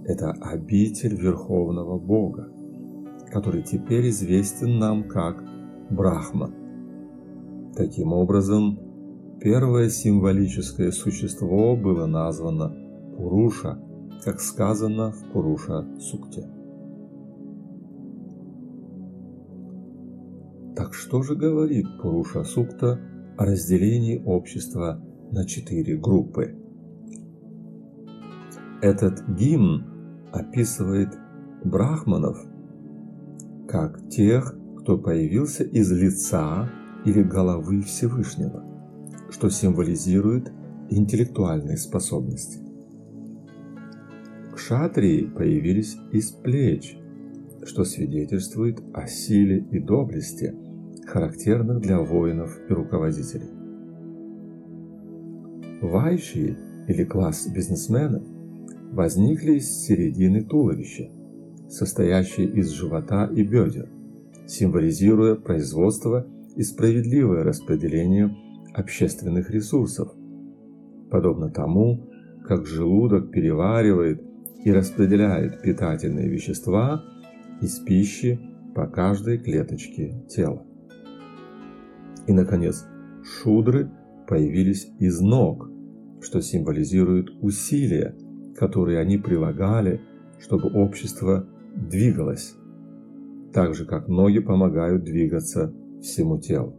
это 0.07 0.31
обитель 0.31 1.17
Верховного 1.17 1.99
Бога, 1.99 2.49
который 3.31 3.63
теперь 3.63 4.09
известен 4.11 4.79
нам 4.79 5.09
как 5.09 5.43
Брахма. 5.91 6.53
Таким 7.75 8.13
образом, 8.13 8.79
первое 9.41 9.89
символическое 9.89 10.93
существо 10.93 11.77
было 11.77 12.07
названо 12.07 12.73
Пуруша, 13.17 13.79
как 14.25 14.41
сказано 14.41 15.11
в 15.11 15.33
Пуруша 15.33 15.85
Сукте. 15.99 16.49
Так 20.77 20.95
что 20.95 21.23
же 21.23 21.35
говорит 21.35 21.87
Пуруша 22.01 22.45
Сукта 22.45 23.01
о 23.37 23.45
разделении 23.45 24.23
общества 24.25 25.03
на 25.33 25.45
четыре 25.47 25.97
группы. 25.97 26.55
Этот 28.83 29.27
гимн 29.31 29.96
описывает 30.37 31.17
брахманов 31.65 32.39
как 33.69 34.09
тех, 34.09 34.57
кто 34.79 34.99
появился 34.99 35.65
из 35.65 35.91
лица 35.91 36.71
или 37.05 37.23
головы 37.23 37.83
Всевышнего, 37.83 38.63
что 39.31 39.49
символизирует 39.49 40.53
интеллектуальные 40.91 41.77
способности. 41.77 42.61
Кшатрии 44.55 45.25
появились 45.27 45.97
из 46.13 46.31
плеч, 46.31 46.97
что 47.65 47.85
свидетельствует 47.85 48.81
о 48.95 49.07
силе 49.07 49.67
и 49.71 49.81
доблести, 49.81 50.55
характерных 51.07 51.81
для 51.81 51.99
воинов 51.99 52.59
и 52.69 52.73
руководителей. 52.73 53.51
Вайши 55.83 56.57
или 56.89 57.05
класс 57.05 57.49
бизнесменов 57.49 58.23
возникли 58.97 59.57
из 59.57 59.69
середины 59.85 60.43
туловища, 60.43 61.11
состоящей 61.69 62.47
из 62.47 62.71
живота 62.71 63.27
и 63.27 63.43
бедер, 63.43 63.91
символизируя 64.47 65.35
производство 65.35 66.27
и 66.57 66.63
справедливое 66.63 67.45
распределение 67.45 68.35
общественных 68.73 69.51
ресурсов, 69.51 70.09
подобно 71.11 71.51
тому, 71.51 72.09
как 72.49 72.67
желудок 72.67 73.31
переваривает 73.31 74.23
и 74.65 74.73
распределяет 74.73 75.61
питательные 75.61 76.31
вещества 76.31 77.05
из 77.61 77.79
пищи 77.81 78.41
по 78.75 78.87
каждой 78.87 79.37
клеточке 79.37 80.25
тела. 80.27 80.65
И, 82.27 82.33
наконец, 82.33 82.87
шудры 83.23 83.91
появились 84.27 84.89
из 84.99 85.21
ног, 85.21 85.69
что 86.23 86.41
символизирует 86.41 87.29
усилия, 87.43 88.17
которые 88.57 88.99
они 88.99 89.19
прилагали, 89.19 90.01
чтобы 90.39 90.69
общество 90.69 91.47
двигалось, 91.75 92.55
так 93.53 93.75
же 93.75 93.85
как 93.85 94.09
ноги 94.09 94.39
помогают 94.39 95.05
двигаться 95.05 95.73
всему 96.01 96.39
телу. 96.39 96.75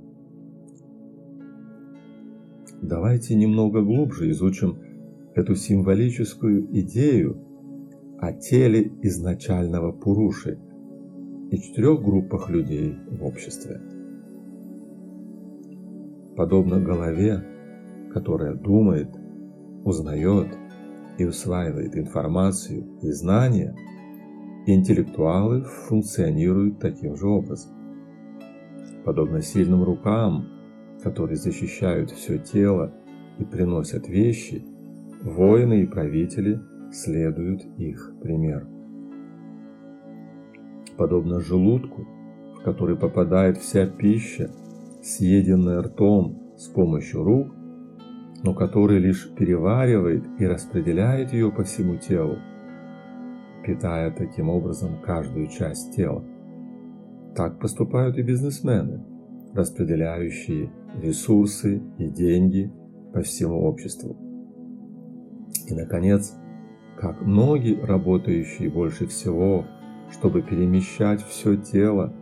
Давайте 2.82 3.36
немного 3.36 3.82
глубже 3.82 4.30
изучим 4.32 4.78
эту 5.36 5.56
символическую 5.56 6.68
идею 6.80 7.38
о 8.20 8.34
теле 8.34 8.92
изначального 9.02 9.92
Пуруши 9.92 10.60
и 11.52 11.58
четырех 11.58 12.02
группах 12.02 12.50
людей 12.50 12.96
в 13.10 13.24
обществе. 13.24 13.82
Подобно 16.36 16.80
голове, 16.80 17.44
которая 18.12 18.54
думает, 18.54 19.10
узнает 19.84 20.48
и 21.18 21.26
усваивает 21.26 21.96
информацию 21.96 22.86
и 23.02 23.12
знания, 23.12 23.76
интеллектуалы 24.66 25.64
функционируют 25.64 26.80
таким 26.80 27.16
же 27.16 27.28
образом. 27.28 27.72
Подобно 29.06 29.42
сильным 29.42 29.84
рукам, 29.84 30.48
которые 31.02 31.38
защищают 31.38 32.12
все 32.12 32.38
тело 32.38 32.94
и 33.40 33.46
приносят 33.46 34.08
вещи, 34.08 34.64
воины 35.24 35.84
и 35.84 35.88
правители– 35.88 36.60
следуют 36.92 37.66
их 37.78 38.14
примеру. 38.22 38.68
Подобно 40.98 41.40
желудку, 41.40 42.08
в 42.56 42.64
который 42.64 42.98
попадает 42.98 43.58
вся 43.58 43.88
пища, 43.88 44.52
съеденная 45.04 45.82
ртом 45.82 46.56
с 46.58 46.68
помощью 46.68 47.24
рук, 47.24 47.54
но 48.44 48.54
который 48.54 49.00
лишь 49.00 49.30
переваривает 49.34 50.24
и 50.40 50.46
распределяет 50.46 51.34
ее 51.34 51.52
по 51.52 51.64
всему 51.64 51.98
телу, 51.98 52.38
питая 53.66 54.12
таким 54.12 54.50
образом 54.50 55.02
каждую 55.02 55.48
часть 55.48 55.96
тела. 55.96 56.24
Так 57.36 57.60
поступают 57.60 58.18
и 58.18 58.24
бизнесмены, 58.24 59.04
распределяющие 59.54 60.72
ресурсы 61.02 61.82
и 61.98 62.10
деньги 62.10 62.72
по 63.14 63.22
всему 63.22 63.62
обществу. 63.64 64.18
И, 65.68 65.74
наконец, 65.74 66.34
как 66.98 67.22
ноги, 67.22 67.78
работающие 67.82 68.70
больше 68.70 69.08
всего, 69.08 69.66
чтобы 70.12 70.42
перемещать 70.42 71.22
все 71.24 71.56
тело 71.56 72.14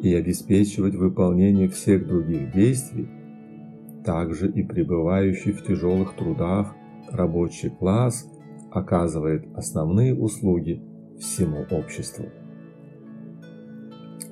и 0.00 0.14
обеспечивать 0.14 0.94
выполнение 0.94 1.68
всех 1.68 2.06
других 2.06 2.52
действий, 2.52 3.08
также 4.04 4.50
и 4.50 4.62
пребывающий 4.62 5.52
в 5.52 5.62
тяжелых 5.64 6.14
трудах 6.16 6.74
рабочий 7.10 7.70
класс 7.70 8.28
оказывает 8.70 9.46
основные 9.54 10.14
услуги 10.14 10.82
всему 11.18 11.66
обществу. 11.70 12.26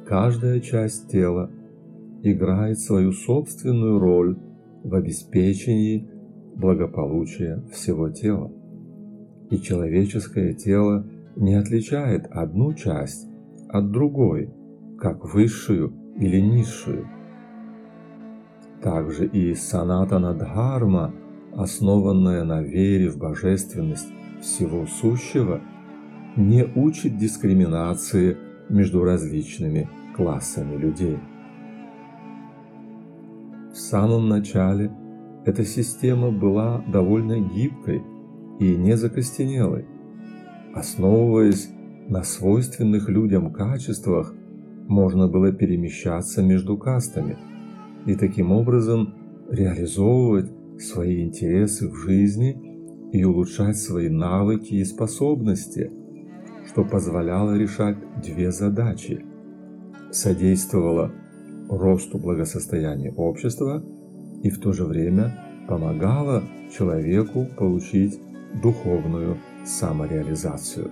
Каждая 0.06 0.60
часть 0.60 1.08
тела 1.10 1.50
играет 2.22 2.78
свою 2.80 3.12
собственную 3.12 3.98
роль 3.98 4.36
в 4.82 4.94
обеспечении 4.94 6.08
благополучия 6.56 7.62
всего 7.72 8.10
тела 8.10 8.50
и 9.50 9.58
человеческое 9.58 10.54
тело 10.54 11.06
не 11.36 11.54
отличает 11.54 12.26
одну 12.30 12.72
часть 12.72 13.28
от 13.68 13.90
другой, 13.90 14.50
как 14.98 15.34
высшую 15.34 15.92
или 16.16 16.40
низшую. 16.40 17.06
Также 18.82 19.26
и 19.26 19.54
санатана 19.54 20.32
дхарма, 20.32 21.12
основанная 21.54 22.44
на 22.44 22.62
вере 22.62 23.10
в 23.10 23.18
божественность 23.18 24.08
всего 24.40 24.86
сущего, 24.86 25.60
не 26.36 26.64
учит 26.64 27.18
дискриминации 27.18 28.38
между 28.70 29.04
различными 29.04 29.88
классами 30.16 30.76
людей. 30.76 31.18
В 33.70 33.76
самом 33.76 34.28
начале 34.28 34.90
эта 35.44 35.64
система 35.64 36.30
была 36.30 36.82
довольно 36.90 37.38
гибкой 37.38 38.02
и 38.60 38.76
не 38.76 38.96
закостенелой. 38.96 39.84
Основываясь 40.74 41.68
на 42.08 42.22
свойственных 42.22 43.10
людям 43.10 43.52
качествах, 43.52 44.34
можно 44.88 45.28
было 45.28 45.52
перемещаться 45.52 46.42
между 46.42 46.78
кастами 46.78 47.36
и 48.06 48.14
таким 48.14 48.52
образом 48.52 49.14
реализовывать 49.50 50.50
свои 50.78 51.22
интересы 51.22 51.88
в 51.88 51.96
жизни 51.96 53.10
и 53.12 53.24
улучшать 53.24 53.76
свои 53.76 54.08
навыки 54.08 54.74
и 54.74 54.84
способности, 54.84 55.90
что 56.66 56.84
позволяло 56.84 57.56
решать 57.56 57.96
две 58.22 58.52
задачи– 58.52 59.24
содействовало 60.10 61.12
росту 61.68 62.18
благосостояния 62.18 63.12
общества 63.12 63.82
и 64.42 64.50
в 64.50 64.58
то 64.60 64.72
же 64.72 64.84
время 64.84 65.64
помогало 65.68 66.42
человеку 66.76 67.46
получить 67.56 68.18
духовную 68.62 69.38
самореализацию. 69.64 70.90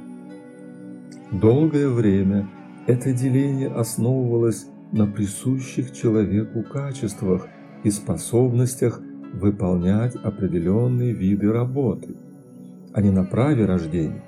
Долгое 1.33 1.89
время 1.89 2.49
это 2.87 3.13
деление 3.13 3.69
основывалось 3.69 4.67
на 4.93 5.07
присущих 5.07 5.93
человеку 5.93 6.63
качествах 6.63 7.47
и 7.85 7.91
способностях 7.91 9.01
выполнять 9.35 10.17
определенные 10.17 11.13
виды 11.13 11.53
работы, 11.53 12.17
а 12.93 13.03
не 13.03 13.11
на 13.11 13.25
праве 13.25 13.67
рождения. 13.67 14.25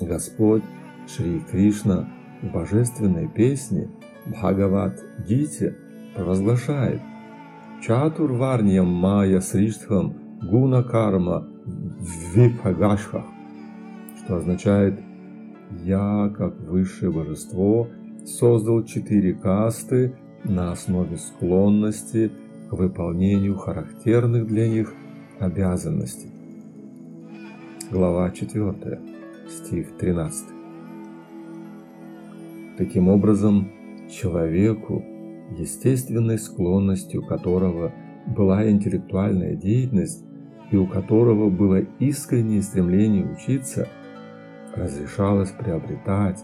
Господь 0.00 0.62
Шри 1.08 1.40
Кришна 1.50 2.08
в 2.42 2.52
божественной 2.52 3.28
песне 3.28 3.88
Бхагават 4.26 5.02
Гите 5.26 5.76
провозглашает 6.14 7.00
Чатур 7.82 8.32
Варньям 8.32 8.88
Майя 8.88 9.40
Сриштхам 9.40 10.14
гуна 10.42 10.82
карма 10.82 11.46
випагашха, 12.34 13.24
что 14.18 14.36
означает 14.36 15.00
«Я, 15.84 16.32
как 16.36 16.60
высшее 16.60 17.10
божество, 17.10 17.88
создал 18.26 18.82
четыре 18.84 19.34
касты 19.34 20.16
на 20.44 20.72
основе 20.72 21.16
склонности 21.16 22.30
к 22.68 22.72
выполнению 22.72 23.56
характерных 23.56 24.46
для 24.46 24.68
них 24.68 24.92
обязанностей». 25.38 26.30
Глава 27.90 28.30
4, 28.30 28.98
стих 29.48 29.96
13. 29.96 30.48
Таким 32.76 33.08
образом, 33.08 33.70
человеку, 34.10 35.04
естественной 35.56 36.38
склонностью 36.38 37.24
которого 37.24 37.92
была 38.26 38.68
интеллектуальная 38.68 39.54
деятельность, 39.54 40.24
и 40.72 40.76
у 40.76 40.88
которого 40.88 41.48
было 41.48 41.82
искреннее 42.00 42.60
стремление 42.60 43.24
учиться, 43.24 43.88
разрешалось 44.74 45.50
приобретать 45.50 46.42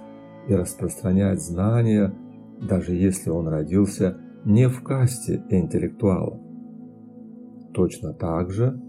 и 0.49 0.55
распространять 0.55 1.41
знания, 1.41 2.15
даже 2.61 2.95
если 2.95 3.31
он 3.31 3.49
родился 3.49 4.19
не 4.45 4.69
в 4.69 4.83
касте 4.83 5.43
интеллектуалов. 5.51 6.41
Точно 7.75 8.13
так 8.13 8.51
же 8.51 8.81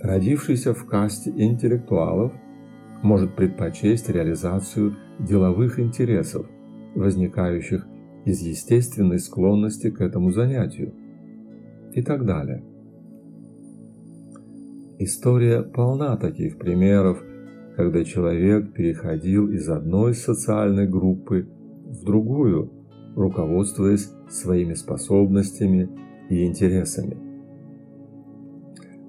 родившийся 0.00 0.74
в 0.74 0.86
касте 0.86 1.30
интеллектуалов 1.30 2.32
может 3.02 3.36
предпочесть 3.36 4.08
реализацию 4.08 4.96
деловых 5.18 5.78
интересов, 5.78 6.46
возникающих 6.94 7.86
из 8.24 8.40
естественной 8.40 9.18
склонности 9.18 9.90
к 9.90 10.00
этому 10.00 10.30
занятию 10.30 10.94
и 11.92 12.02
так 12.02 12.24
далее. 12.24 12.64
История 14.98 15.62
полна 15.62 16.16
таких 16.16 16.58
примеров, 16.58 17.22
когда 17.76 18.04
человек 18.04 18.72
переходил 18.72 19.50
из 19.50 19.68
одной 19.68 20.14
социальной 20.14 20.88
группы 20.88 21.46
в 21.84 22.04
другую, 22.04 22.72
руководствуясь 23.14 24.10
своими 24.30 24.72
способностями 24.72 25.90
и 26.30 26.46
интересами. 26.46 27.18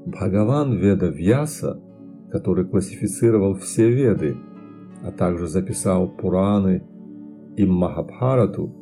Бхагаван 0.05 0.73
Веда 0.77 1.07
Вьяса, 1.07 1.81
который 2.29 2.65
классифицировал 2.65 3.55
все 3.55 3.89
Веды, 3.89 4.35
а 5.01 5.11
также 5.11 5.47
записал 5.47 6.09
Пураны 6.09 6.83
и 7.55 7.65
Махабхарату, 7.65 8.73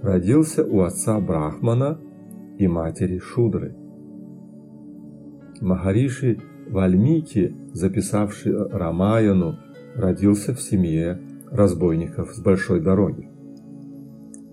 родился 0.00 0.64
у 0.64 0.80
отца 0.80 1.20
Брахмана 1.20 2.00
и 2.58 2.66
матери 2.66 3.18
Шудры. 3.18 3.76
Махариши 5.60 6.38
Вальмики, 6.70 7.54
записавший 7.78 8.54
Рамаяну, 8.56 9.56
родился 9.94 10.54
в 10.54 10.60
семье 10.60 11.20
разбойников 11.50 12.32
с 12.34 12.40
большой 12.40 12.80
дороги. 12.80 13.30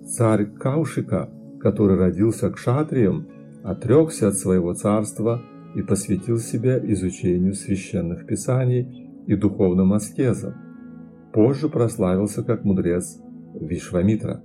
Царь 0.06 0.46
Каушика, 0.46 1.30
который 1.60 1.98
родился 1.98 2.50
кшатрием, 2.52 3.28
отрекся 3.64 4.28
от 4.28 4.36
своего 4.36 4.74
царства 4.74 5.42
и 5.76 5.82
посвятил 5.82 6.38
себя 6.38 6.78
изучению 6.92 7.54
священных 7.54 8.26
писаний 8.26 9.10
и 9.26 9.36
духовным 9.36 9.94
аскезам. 9.94 10.54
Позже 11.34 11.68
прославился 11.68 12.44
как 12.44 12.64
мудрец 12.64 13.20
Вишвамитра, 13.60 14.42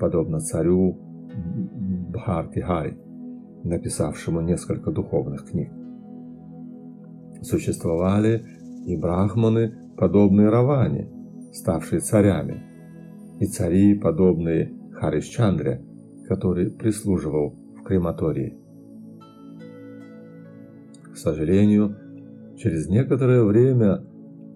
подобно 0.00 0.40
царю 0.40 0.98
Бхартихари, 2.10 2.98
написавшему 3.64 4.40
несколько 4.40 4.90
духовных 4.90 5.44
книг. 5.44 5.70
Существовали 7.42 8.44
и 8.86 8.96
брахманы, 8.96 9.74
подобные 9.96 10.48
Раване, 10.48 11.08
ставшие 11.52 12.00
царями, 12.00 12.62
и 13.40 13.46
цари, 13.46 13.94
подобные 13.94 14.72
Харишчандре, 14.92 15.82
который 16.26 16.70
прислуживал 16.70 17.54
в 17.76 17.82
крематории. 17.82 18.58
К 21.12 21.16
сожалению, 21.16 21.96
через 22.56 22.88
некоторое 22.88 23.42
время 23.44 24.04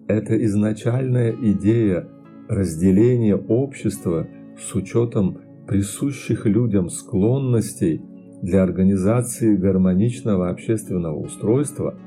эта 0.08 0.44
изначальная 0.44 1.32
идея 1.32 2.08
разделения 2.48 3.36
общества 3.36 4.26
с 4.58 4.74
учетом 4.74 5.38
присущих 5.66 6.44
людям 6.46 6.88
склонностей 6.88 8.02
для 8.42 8.62
организации 8.62 9.56
гармоничного 9.56 10.50
общественного 10.50 11.16
устройства 11.16 11.98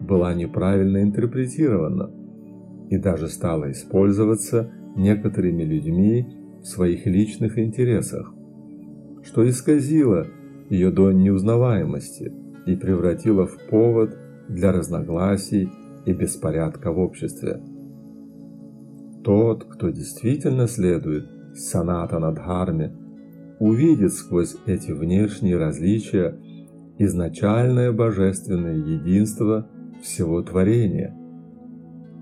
была 0.00 0.34
неправильно 0.34 1.02
интерпретирована 1.02 2.10
и 2.88 2.98
даже 2.98 3.28
стала 3.28 3.70
использоваться 3.70 4.72
некоторыми 4.96 5.62
людьми 5.62 6.26
в 6.62 6.66
своих 6.66 7.06
личных 7.06 7.58
интересах, 7.58 8.32
что 9.22 9.48
исказило 9.48 10.26
ее 10.68 10.90
до 10.90 11.12
неузнаваемости 11.12 12.32
и 12.66 12.76
превратило 12.76 13.46
в 13.46 13.56
повод 13.68 14.16
для 14.48 14.72
разногласий 14.72 15.68
и 16.06 16.12
беспорядка 16.12 16.92
в 16.92 16.98
обществе. 16.98 17.60
Тот, 19.22 19.64
кто 19.64 19.90
действительно 19.90 20.66
следует 20.66 21.28
санатана 21.54 22.32
дхарме, 22.32 22.92
увидит 23.58 24.12
сквозь 24.14 24.56
эти 24.66 24.92
внешние 24.92 25.58
различия 25.58 26.38
изначальное 26.98 27.92
божественное 27.92 28.76
единство 28.76 29.68
всего 30.02 30.42
творения, 30.42 31.16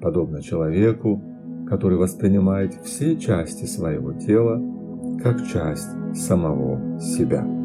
подобно 0.01 0.43
человеку, 0.43 1.22
который 1.68 1.99
воспринимает 1.99 2.74
все 2.85 3.16
части 3.16 3.64
своего 3.64 4.12
тела 4.12 4.62
как 5.22 5.47
часть 5.47 5.89
самого 6.14 6.99
себя. 7.01 7.57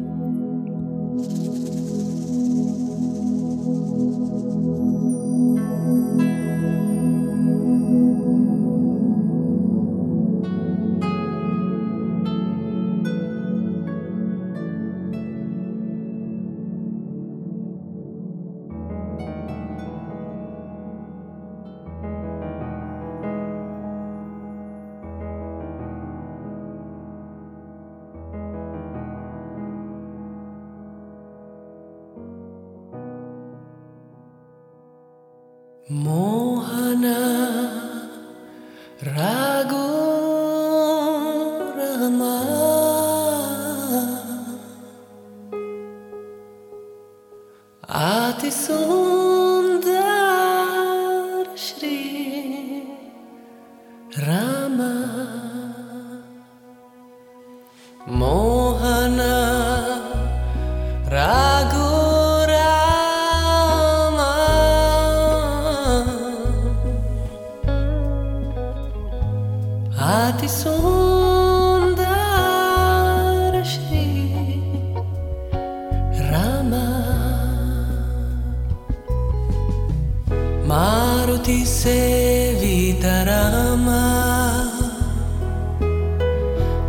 ti 81.44 81.60
sevitarama. 81.66 83.04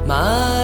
Mas 0.08 0.55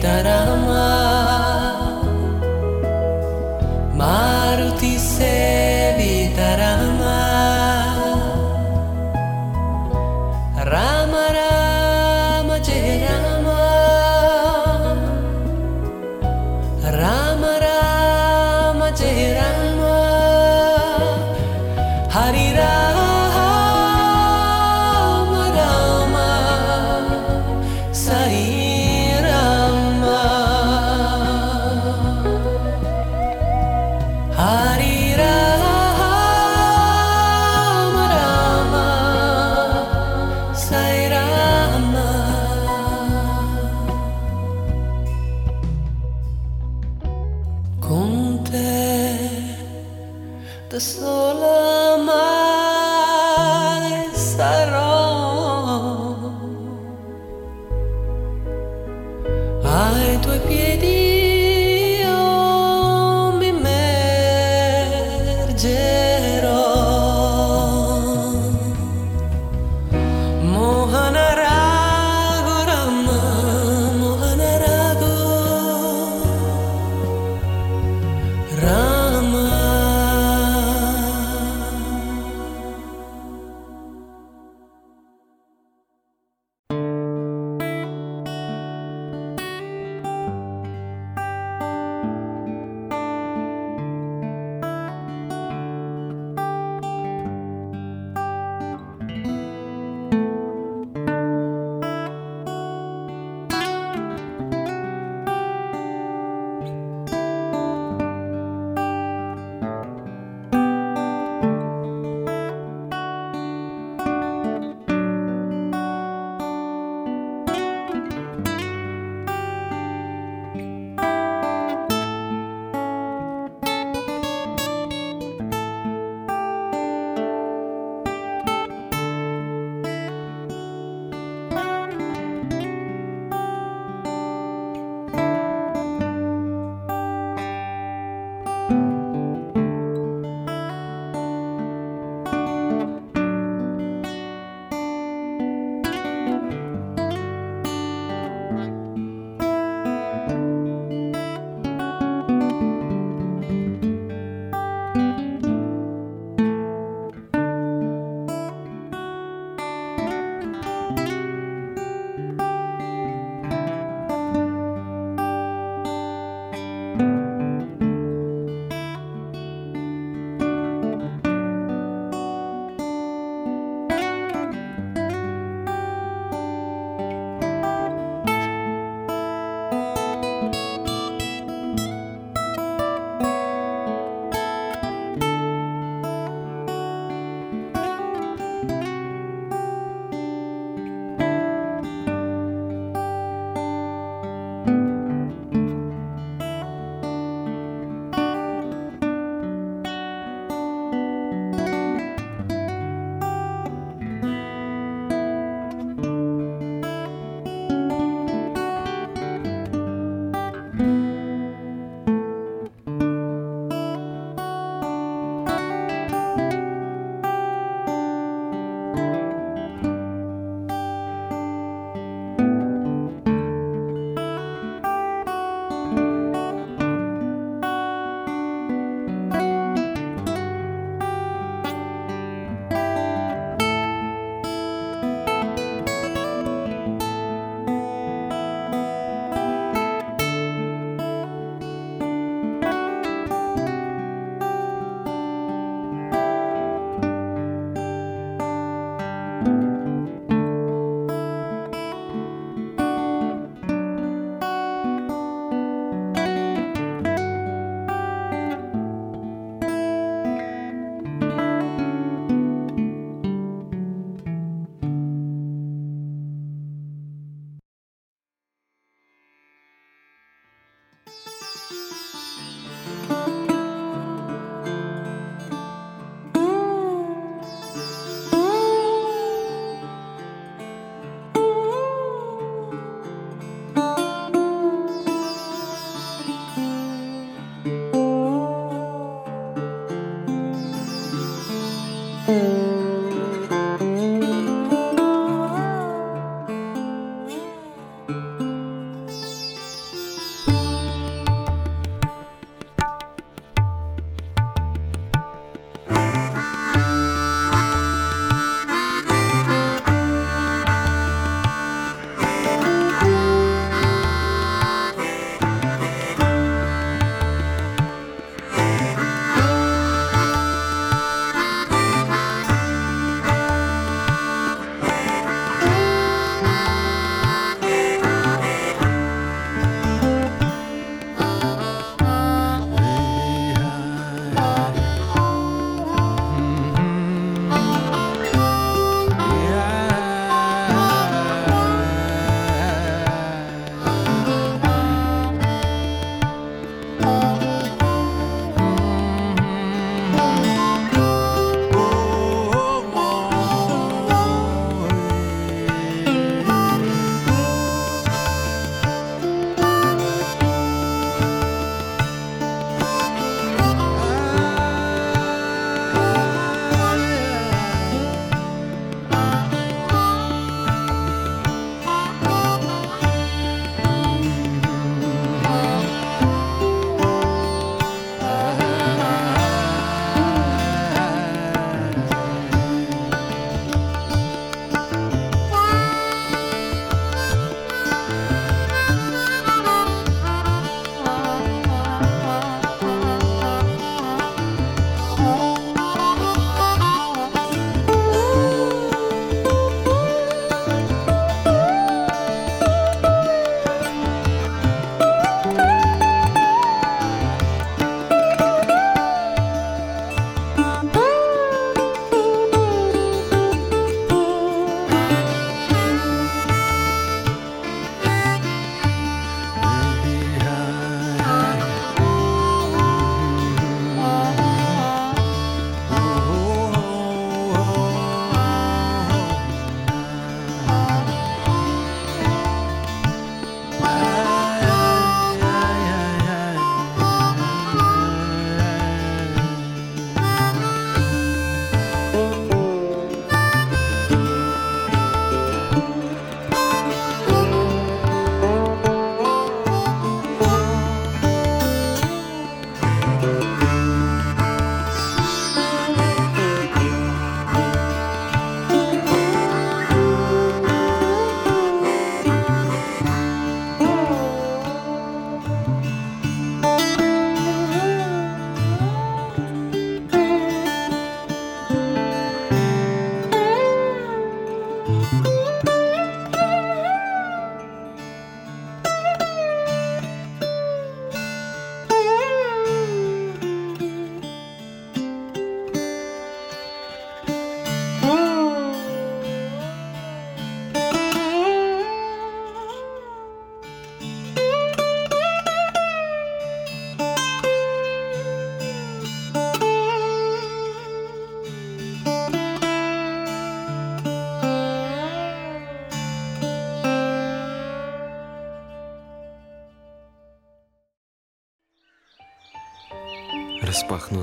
that 0.00 0.26
I 0.26 0.37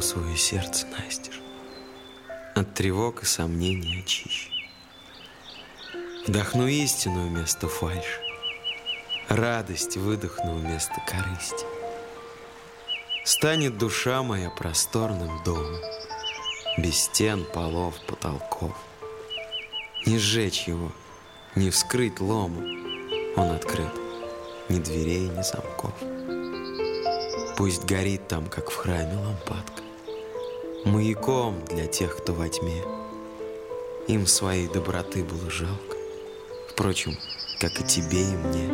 свое 0.05 0.37
сердце 0.37 0.85
настежь, 0.85 1.41
От 2.53 2.73
тревог 2.75 3.23
и 3.23 3.25
сомнений 3.25 4.01
очищу. 4.01 4.51
Вдохну 6.27 6.67
истину 6.67 7.27
вместо 7.27 7.67
фальши, 7.67 8.21
Радость 9.29 9.97
выдохну 9.97 10.53
вместо 10.53 10.93
корысти. 11.07 11.65
Станет 13.23 13.79
душа 13.79 14.21
моя 14.21 14.51
просторным 14.51 15.43
домом, 15.43 15.81
Без 16.77 17.05
стен, 17.05 17.43
полов, 17.43 17.95
потолков. 18.05 18.77
Не 20.05 20.19
сжечь 20.19 20.67
его, 20.67 20.91
не 21.55 21.71
вскрыть 21.71 22.19
ломом, 22.19 22.63
Он 23.35 23.51
открыт, 23.51 23.93
ни 24.69 24.77
дверей, 24.79 25.29
ни 25.29 25.41
замков. 25.41 25.95
Пусть 27.57 27.85
горит 27.85 28.27
там, 28.27 28.45
как 28.47 28.69
в 28.69 28.75
храме 28.75 29.15
лампадка, 29.17 29.84
Маяком 30.85 31.65
для 31.65 31.87
тех, 31.87 32.15
кто 32.15 32.33
во 32.33 32.47
тьме. 32.47 32.83
Им 34.07 34.27
своей 34.27 34.67
доброты 34.67 35.23
было 35.23 35.49
жалко, 35.49 35.97
Впрочем, 36.69 37.17
как 37.59 37.81
и 37.81 37.83
тебе 37.83 38.21
и 38.21 38.37
мне. 38.37 38.69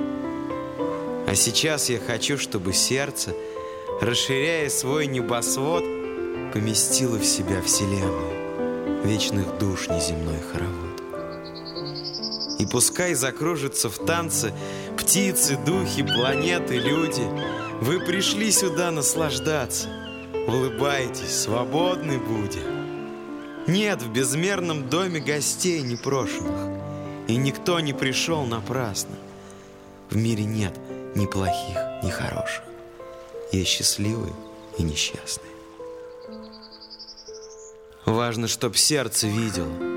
А 1.26 1.36
сейчас 1.36 1.90
я 1.90 2.00
хочу, 2.00 2.38
чтобы 2.38 2.74
сердце, 2.74 3.34
расширяя 4.02 4.68
свой 4.68 5.08
небосвод, 5.08 5.86
поместило 6.54 7.18
в 7.18 7.26
себя 7.26 7.62
вселенную, 7.62 9.06
вечных 9.06 9.58
душ 9.58 9.88
неземной 9.88 10.42
хоровод. 10.52 11.02
И 12.60 12.66
пускай 12.66 13.14
закружатся 13.14 13.90
в 13.90 13.98
танце 14.06 14.54
птицы, 14.98 15.58
духи, 15.66 16.04
планеты, 16.04 16.76
люди. 16.76 17.24
Вы 17.80 18.02
пришли 18.02 18.52
сюда 18.52 18.92
наслаждаться. 18.92 20.01
Улыбайтесь, 20.48 21.42
свободны 21.42 22.18
будем. 22.18 22.82
Нет 23.68 24.02
в 24.02 24.12
безмерном 24.12 24.90
доме 24.90 25.20
гостей 25.20 25.82
непрошенных, 25.82 26.80
и 27.28 27.36
никто 27.36 27.80
не 27.80 27.94
пришел 27.94 28.44
напрасно. 28.46 29.16
В 30.10 30.16
мире 30.16 30.44
нет 30.44 30.78
ни 31.16 31.26
плохих, 31.26 31.78
ни 32.04 32.10
хороших. 32.10 32.64
Есть 33.52 33.70
счастливые 33.70 34.34
и 34.78 34.84
несчастные. 34.84 35.52
Важно, 38.06 38.48
чтоб 38.48 38.76
сердце 38.76 39.28
видело 39.28 39.92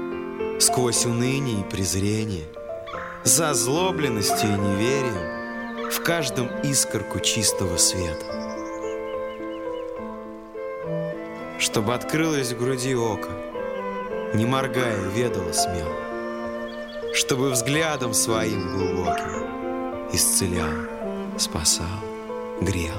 сквозь 0.61 1.05
уныние 1.05 1.61
и 1.61 1.71
презрение, 1.71 2.47
за 3.25 3.51
озлобленностью 3.51 4.49
и 4.49 4.59
неверием 4.59 5.91
в 5.91 6.03
каждом 6.03 6.49
искорку 6.63 7.21
чистого 7.21 7.77
света. 7.77 8.44
Чтобы 11.65 11.95
открылось 11.95 12.53
в 12.53 12.59
груди 12.59 12.95
око, 12.95 13.31
не 14.35 14.45
моргая, 14.45 15.01
ведала 15.09 15.51
смело, 15.53 15.97
чтобы 17.15 17.49
взглядом 17.49 18.13
своим 18.13 18.69
глубоким 18.77 20.13
исцелял, 20.13 20.69
спасал, 21.39 21.87
грел. 22.61 22.93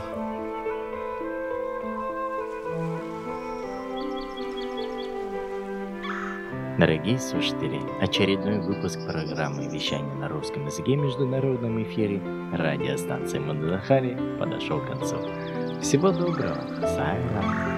Дорогие 6.80 7.20
слушатели, 7.20 7.80
очередной 8.02 8.62
выпуск 8.62 8.98
программы 9.06 9.68
вещания 9.68 10.16
на 10.16 10.28
русском 10.28 10.66
языке 10.66 10.98
в 10.98 11.02
международном 11.02 11.84
эфире 11.84 12.20
радиостанции 12.52 13.38
Мадахари 13.38 14.18
подошел 14.40 14.82
к 14.82 14.88
концу. 14.88 15.18
Всего 15.82 16.10
доброго. 16.10 16.58
Сайрам. 16.82 17.75